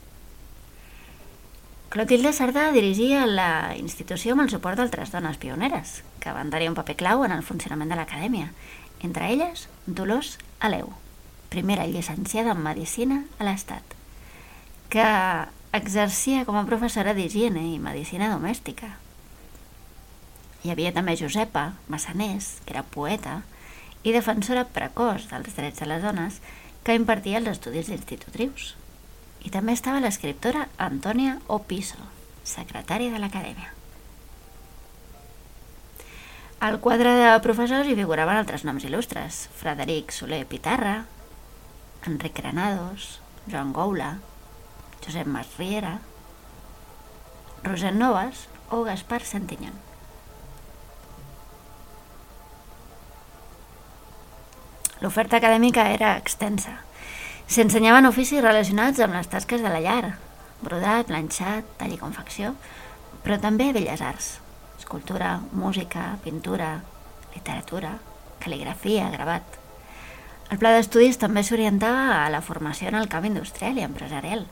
Clotilde 1.94 2.32
Sardà 2.34 2.72
dirigia 2.74 3.20
la 3.22 3.76
institució 3.78 4.32
amb 4.34 4.42
el 4.42 4.48
suport 4.50 4.80
d'altres 4.80 5.12
dones 5.14 5.36
pioneres, 5.38 6.00
que 6.18 6.32
van 6.34 6.50
tenir 6.50 6.66
un 6.66 6.74
paper 6.74 6.96
clau 6.98 7.22
en 7.22 7.30
el 7.30 7.44
funcionament 7.46 7.92
de 7.92 7.94
l'acadèmia, 7.94 8.48
entre 9.06 9.28
elles 9.30 9.68
Dolors 9.86 10.32
Aleu, 10.58 10.90
primera 11.54 11.86
llicenciada 11.86 12.50
en 12.58 12.66
Medicina 12.66 13.20
a 13.38 13.46
l'Estat, 13.46 13.94
que 14.90 15.06
exercia 15.78 16.42
com 16.42 16.58
a 16.58 16.66
professora 16.66 17.14
d'higiene 17.14 17.62
i 17.70 17.78
medicina 17.78 18.34
domèstica, 18.34 18.96
hi 20.64 20.74
havia 20.74 20.90
també 20.98 21.14
Josepa 21.14 21.76
Massanés, 21.86 22.56
que 22.66 22.74
era 22.74 22.82
poeta 22.82 23.44
i 24.02 24.10
defensora 24.10 24.66
precoç 24.66 25.30
dels 25.30 25.54
drets 25.54 25.78
de 25.78 25.94
les 25.94 26.02
dones, 26.02 26.42
que 26.82 26.98
impartia 26.98 27.38
els 27.38 27.54
estudis 27.54 27.86
institutrius. 27.86 28.74
I 29.44 29.52
també 29.52 29.74
estava 29.76 30.00
l'escriptora 30.00 30.68
Antònia 30.80 31.38
Opiso, 31.52 32.00
secretària 32.48 33.12
de 33.12 33.20
l'acadèmia. 33.20 33.72
Al 36.64 36.78
quadre 36.80 37.12
de 37.20 37.32
professors 37.44 37.88
hi 37.90 37.96
figuraven 37.98 38.40
altres 38.40 38.64
noms 38.64 38.86
il·lustres, 38.88 39.42
Frederic 39.60 40.14
Soler 40.16 40.46
Pitarra, 40.48 41.02
Enric 42.08 42.38
Granados, 42.40 43.18
Joan 43.52 43.74
Goula, 43.76 44.14
Josep 45.04 45.28
Masriera, 45.28 45.98
Roset 47.64 47.92
Novas 47.92 48.46
o 48.70 48.82
Gaspar 48.84 49.20
Santinyón. 49.28 49.76
L'oferta 55.04 55.36
acadèmica 55.36 55.90
era 55.92 56.16
extensa. 56.16 56.78
S'ensenyaven 57.44 58.08
oficis 58.08 58.40
relacionats 58.40 59.02
amb 59.04 59.12
les 59.18 59.28
tasques 59.28 59.60
de 59.60 59.68
la 59.68 59.82
llar, 59.84 60.14
brodat, 60.64 61.10
planxat, 61.10 61.66
tall 61.76 61.92
i 61.92 61.98
confecció, 62.00 62.54
però 63.24 63.36
també 63.40 63.66
belles 63.76 64.00
arts, 64.00 64.30
escultura, 64.80 65.36
música, 65.52 66.14
pintura, 66.24 66.78
literatura, 67.34 67.98
cal·ligrafia, 68.40 69.10
gravat. 69.12 69.58
El 70.48 70.60
pla 70.60 70.72
d'estudis 70.72 71.20
també 71.20 71.44
s'orientava 71.44 72.22
a 72.22 72.30
la 72.32 72.40
formació 72.44 72.88
en 72.88 72.96
el 72.96 73.10
camp 73.12 73.28
industrial 73.28 73.76
i 73.76 73.84
empresarial, 73.84 74.46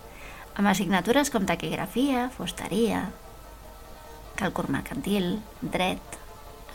amb 0.60 0.68
assignatures 0.68 1.32
com 1.32 1.48
taquigrafia, 1.48 2.26
fusteria, 2.36 3.06
càlcul 4.36 4.68
mercantil, 4.68 5.38
dret, 5.62 6.20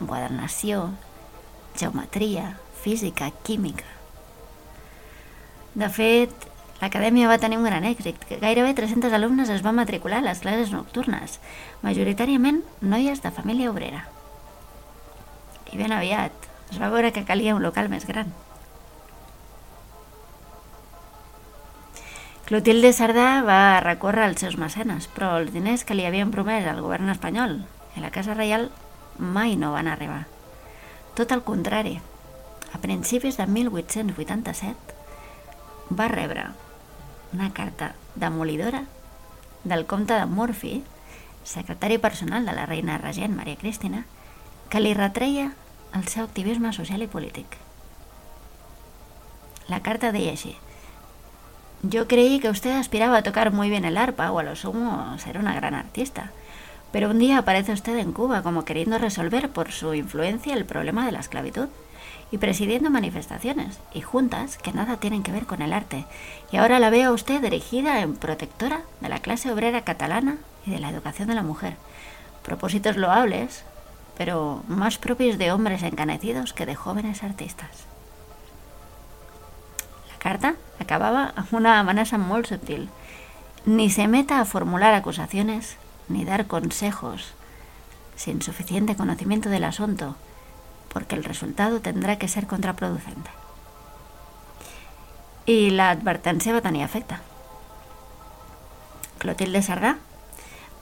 enquadernació, 0.01 0.89
geometria, 1.77 2.55
física, 2.81 3.29
química. 3.45 3.96
De 5.77 5.87
fet, 5.93 6.31
l'acadèmia 6.81 7.27
va 7.29 7.37
tenir 7.37 7.59
un 7.59 7.67
gran 7.67 7.83
èxit. 7.85 8.23
Gairebé 8.41 8.71
300 8.73 9.13
alumnes 9.13 9.51
es 9.53 9.61
van 9.61 9.75
matricular 9.77 10.23
a 10.23 10.25
les 10.25 10.39
classes 10.41 10.71
nocturnes, 10.73 11.35
majoritàriament 11.83 12.63
noies 12.81 13.21
de 13.21 13.31
família 13.35 13.69
obrera. 13.69 14.07
I 15.69 15.77
ben 15.77 15.93
aviat 15.93 16.49
es 16.71 16.81
va 16.81 16.89
veure 16.89 17.13
que 17.13 17.25
calia 17.29 17.53
un 17.53 17.61
local 17.61 17.91
més 17.93 18.09
gran. 18.09 18.33
Clotilde 22.49 22.89
Sardà 22.95 23.29
va 23.45 23.77
recórrer 23.85 24.25
als 24.25 24.41
seus 24.41 24.57
mecenes, 24.57 25.05
però 25.13 25.35
els 25.37 25.53
diners 25.53 25.85
que 25.85 25.93
li 25.93 26.09
havien 26.09 26.33
promès 26.33 26.65
al 26.65 26.81
govern 26.81 27.13
espanyol 27.13 27.59
i 27.93 28.01
la 28.01 28.13
Casa 28.17 28.33
Reial 28.33 28.71
mai 29.19 29.53
no 29.61 29.75
van 29.77 29.93
arribar. 29.93 30.23
Tot 31.13 31.37
el 31.37 31.45
contrari, 31.45 31.99
a 32.73 32.81
principis 32.81 33.37
de 33.37 33.45
1887 33.45 34.97
va 35.91 36.07
rebre 36.07 36.45
una 37.33 37.53
carta 37.53 37.95
demolidora 38.15 38.83
del 39.63 39.85
comte 39.85 40.13
de 40.13 40.25
Murphy, 40.25 40.83
secretari 41.43 41.97
personal 41.97 42.45
de 42.45 42.53
la 42.53 42.65
reina 42.65 42.97
regent 42.97 43.35
Maria 43.35 43.55
Cristina, 43.55 44.05
que 44.69 44.79
li 44.79 44.93
retreia 44.93 45.53
el 45.95 46.07
seu 46.07 46.25
activisme 46.25 46.73
social 46.73 47.01
i 47.03 47.07
polític. 47.07 47.57
La 49.67 49.81
carta 49.83 50.11
deia 50.11 50.31
així 50.31 50.55
Yo 51.83 52.07
creí 52.07 52.39
que 52.39 52.49
usted 52.49 52.71
aspiraba 52.71 53.17
a 53.17 53.23
tocar 53.23 53.51
muy 53.51 53.69
bien 53.69 53.85
el 53.85 53.97
arpa 53.97 54.31
o 54.31 54.39
a 54.39 54.43
lo 54.43 54.55
sumo 54.55 55.17
ser 55.19 55.37
una 55.37 55.53
gran 55.53 55.75
artista. 55.75 56.31
Pero 56.91 57.11
un 57.11 57.19
día 57.19 57.37
aparece 57.37 57.73
usted 57.73 57.97
en 57.97 58.13
Cuba 58.13 58.41
como 58.41 58.65
queriendo 58.65 58.97
resolver 58.97 59.49
por 59.51 59.71
su 59.71 59.93
influencia 59.93 60.53
el 60.55 60.65
problema 60.65 61.05
de 61.05 61.11
la 61.11 61.19
esclavitud 61.19 61.67
y 62.31 62.37
presidiendo 62.37 62.89
manifestaciones 62.89 63.79
y 63.93 64.01
juntas 64.01 64.57
que 64.57 64.73
nada 64.73 64.97
tienen 64.97 65.23
que 65.23 65.31
ver 65.31 65.45
con 65.45 65.61
el 65.61 65.73
arte. 65.73 66.05
Y 66.51 66.57
ahora 66.57 66.79
la 66.79 66.89
veo 66.89 67.09
a 67.09 67.13
usted 67.13 67.41
dirigida 67.41 68.01
en 68.01 68.15
protectora 68.15 68.81
de 69.01 69.09
la 69.09 69.19
clase 69.19 69.51
obrera 69.51 69.83
catalana 69.83 70.37
y 70.65 70.71
de 70.71 70.79
la 70.79 70.89
educación 70.89 71.29
de 71.29 71.35
la 71.35 71.43
mujer. 71.43 71.75
Propósitos 72.43 72.97
loables, 72.97 73.63
pero 74.17 74.63
más 74.67 74.97
propios 74.97 75.37
de 75.37 75.51
hombres 75.51 75.83
encanecidos 75.83 76.53
que 76.53 76.65
de 76.65 76.75
jóvenes 76.75 77.23
artistas. 77.23 77.85
La 80.11 80.17
carta 80.19 80.55
acababa 80.79 81.33
una 81.51 81.79
amenaça 81.79 82.17
molt 82.17 82.47
subtil. 82.47 82.89
Ni 83.65 83.89
se 83.89 84.07
meta 84.07 84.41
a 84.41 84.45
formular 84.45 84.93
acusaciones 84.93 85.77
ni 86.09 86.25
dar 86.25 86.47
consejos 86.47 87.33
sin 88.15 88.41
suficiente 88.41 88.95
conocimiento 88.95 89.49
del 89.49 89.63
asunto, 89.63 90.15
porque 90.97 91.13
el 91.13 91.23
resultado 91.23 91.79
tendrá 91.79 92.17
que 92.17 92.27
ser 92.27 92.47
contraproducente. 92.47 93.29
I 95.45 95.69
l'advertència 95.69 96.55
va 96.55 96.63
tenir 96.65 96.81
efecte. 96.81 97.19
Clotilde 99.21 99.61
Sardà 99.61 99.91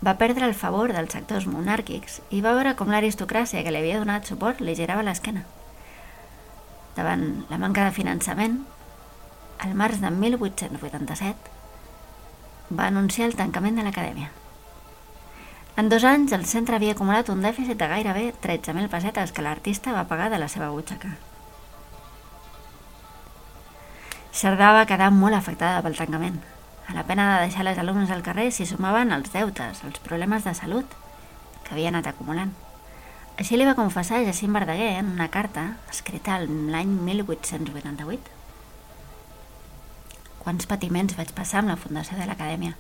va 0.08 0.14
perdre 0.16 0.48
el 0.48 0.56
favor 0.56 0.94
dels 0.96 1.12
sectors 1.12 1.50
monàrquics 1.52 2.22
i 2.32 2.40
va 2.40 2.56
veure 2.56 2.78
com 2.80 2.96
l'aristocràcia 2.96 3.66
que 3.68 3.76
li 3.76 3.84
havia 3.84 4.00
donat 4.00 4.32
suport 4.32 4.64
li 4.64 4.78
girava 4.80 5.04
l'esquena. 5.04 5.44
Davant 6.96 7.28
la 7.52 7.60
manca 7.60 7.84
de 7.84 7.92
finançament, 8.00 8.62
al 9.60 9.76
març 9.76 10.00
de 10.00 10.16
1887, 10.16 11.52
va 12.72 12.88
anunciar 12.88 13.28
el 13.28 13.36
tancament 13.36 13.76
de 13.76 13.84
l'acadèmia. 13.84 14.32
En 15.76 15.90
dos 15.90 16.06
anys, 16.08 16.32
el 16.32 16.46
centre 16.48 16.78
havia 16.78 16.94
acumulat 16.96 17.28
un 17.28 17.42
dèficit 17.44 17.76
de 17.76 17.88
gairebé 17.92 18.30
13.000 18.44 18.88
pessetes 18.88 19.34
que 19.36 19.44
l'artista 19.44 19.92
va 19.92 20.06
pagar 20.08 20.30
de 20.32 20.38
la 20.40 20.48
seva 20.48 20.70
butxaca. 20.72 21.10
Cerdà 24.32 24.70
va 24.78 24.86
quedar 24.88 25.10
molt 25.12 25.36
afectada 25.36 25.82
pel 25.84 25.98
tancament. 26.00 26.38
A 26.88 26.96
la 26.96 27.04
pena 27.04 27.26
de 27.34 27.42
deixar 27.48 27.66
les 27.68 27.82
alumnes 27.82 28.12
al 28.12 28.24
carrer 28.24 28.48
s'hi 28.56 28.70
sumaven 28.70 29.12
els 29.12 29.34
deutes, 29.34 29.84
els 29.84 30.00
problemes 30.06 30.48
de 30.48 30.54
salut 30.56 30.96
que 31.66 31.76
havia 31.76 31.92
anat 31.92 32.08
acumulant. 32.08 32.54
Així 33.36 33.60
li 33.60 33.68
va 33.68 33.76
confessar 33.76 34.24
Jacint 34.24 34.56
Verdaguer 34.56 34.94
en 35.02 35.12
una 35.12 35.28
carta 35.28 35.74
escrita 35.92 36.38
l'any 36.40 36.96
1888. 37.04 38.32
Quants 40.40 40.72
patiments 40.72 41.18
vaig 41.20 41.36
passar 41.36 41.60
amb 41.60 41.74
la 41.74 41.82
fundació 41.82 42.16
de 42.16 42.30
l'acadèmia. 42.30 42.78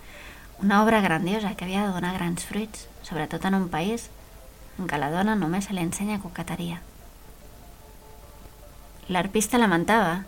Una 0.63 0.83
obra 0.83 1.01
grandiosa 1.01 1.55
que 1.55 1.65
havia 1.65 1.83
de 1.85 1.91
donar 1.91 2.13
grans 2.15 2.45
fruits, 2.47 2.87
sobretot 3.03 3.43
en 3.45 3.57
un 3.57 3.67
país 3.69 4.07
en 4.79 4.87
què 4.87 4.99
la 4.99 5.11
dona 5.11 5.35
només 5.35 5.67
se 5.67 5.75
li 5.75 5.83
ensenya 5.83 6.21
coqueteria. 6.23 6.79
L'arpista 9.11 9.59
lamentava 9.59 10.23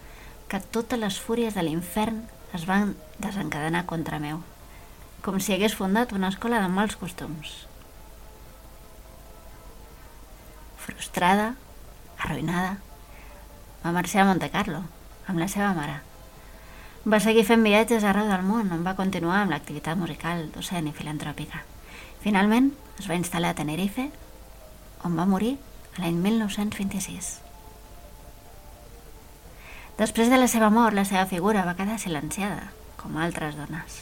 que 0.51 0.59
totes 0.59 0.99
les 0.99 1.19
fúries 1.23 1.55
de 1.55 1.63
l'infern 1.63 2.19
es 2.53 2.67
van 2.67 2.93
desencadenar 3.23 3.85
contra 3.87 4.19
meu, 4.19 4.43
com 5.23 5.39
si 5.39 5.55
hagués 5.55 5.75
fundat 5.79 6.11
una 6.11 6.29
escola 6.33 6.59
de 6.63 6.67
mals 6.71 6.99
costums. 6.99 7.55
Frustrada, 10.83 11.53
arruïnada, 12.19 12.77
va 13.81 13.95
marxar 13.95 14.23
a 14.23 14.29
Monte 14.29 14.51
Carlo 14.51 14.83
amb 15.27 15.39
la 15.39 15.47
seva 15.51 15.73
mare 15.75 16.01
va 17.07 17.21
seguir 17.23 17.45
fent 17.47 17.63
viatges 17.63 18.03
arreu 18.03 18.27
del 18.27 18.43
món 18.43 18.71
on 18.75 18.81
va 18.83 18.97
continuar 18.97 19.37
amb 19.41 19.53
l'activitat 19.53 19.95
musical, 19.95 20.49
docent 20.51 20.89
i 20.89 20.95
filantròpica. 20.95 21.61
Finalment 22.19 22.73
es 22.99 23.07
va 23.07 23.15
instal·lar 23.15 23.53
a 23.53 23.55
Tenerife, 23.55 24.09
on 25.07 25.15
va 25.15 25.27
morir 25.29 25.53
l'any 26.01 26.17
1926. 26.19 27.29
Després 29.97 30.27
de 30.29 30.37
la 30.37 30.49
seva 30.51 30.67
mort, 30.69 30.93
la 30.97 31.05
seva 31.07 31.23
figura 31.31 31.63
va 31.65 31.77
quedar 31.77 31.95
silenciada, 31.97 32.73
com 32.99 33.15
altres 33.17 33.55
dones. 33.55 34.01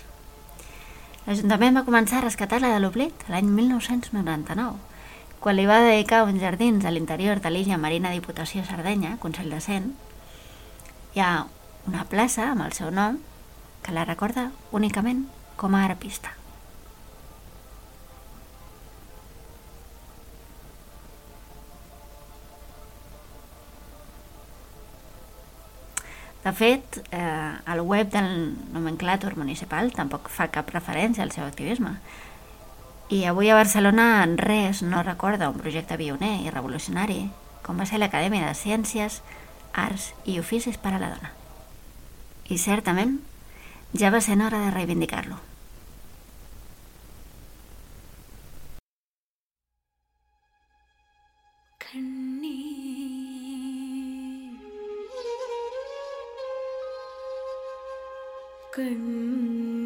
L'Ajuntament 1.28 1.78
va 1.78 1.86
començar 1.86 2.20
a 2.20 2.26
rescatar-la 2.26 2.74
de 2.74 2.82
l'oblit 2.82 3.28
l'any 3.30 3.52
1999, 3.54 4.82
quan 5.46 5.60
li 5.60 5.68
va 5.70 5.84
dedicar 5.86 6.24
uns 6.26 6.42
jardins 6.42 6.90
a 6.90 6.92
l'interior 6.96 7.38
de 7.38 7.54
l'illa 7.54 7.78
Marina 7.78 8.10
Diputació 8.16 8.66
Sardenya, 8.66 9.20
Consell 9.22 9.54
de 9.54 9.62
Cent, 9.62 9.92
hi 11.14 11.22
ha 11.22 11.46
una 11.88 12.06
plaça 12.10 12.50
amb 12.52 12.66
el 12.66 12.74
seu 12.74 12.90
nom 12.92 13.20
que 13.86 13.94
la 13.94 14.06
recorda 14.06 14.50
únicament 14.74 15.26
com 15.56 15.76
a 15.76 15.86
arpista. 15.86 16.34
De 26.46 26.52
fet, 26.54 27.00
eh, 27.10 27.54
el 27.74 27.80
web 27.82 28.12
del 28.14 28.54
nomenclàtor 28.74 29.34
municipal 29.38 29.90
tampoc 29.98 30.30
fa 30.30 30.52
cap 30.54 30.70
referència 30.70 31.24
al 31.26 31.34
seu 31.34 31.46
activisme. 31.46 31.96
I 33.10 33.24
avui 33.26 33.50
a 33.50 33.58
Barcelona 33.58 34.26
res 34.38 34.84
no 34.86 35.02
recorda 35.02 35.50
un 35.50 35.58
projecte 35.58 35.98
pioner 35.98 36.36
i 36.46 36.54
revolucionari 36.54 37.24
com 37.66 37.82
va 37.82 37.90
ser 37.90 37.98
l'Acadèmia 37.98 38.46
de 38.46 38.54
Ciències, 38.58 39.24
Arts 39.74 40.12
i 40.26 40.38
Oficis 40.38 40.78
per 40.78 40.94
a 40.94 41.02
la 41.02 41.10
Dona. 41.16 41.34
I 42.50 42.58
certament 42.62 43.20
ja 43.98 44.14
va 44.14 44.22
ser 44.22 44.38
hora 44.38 44.62
de 44.68 44.72
reivindicar-lo. 44.72 45.42
கண் 58.76 59.85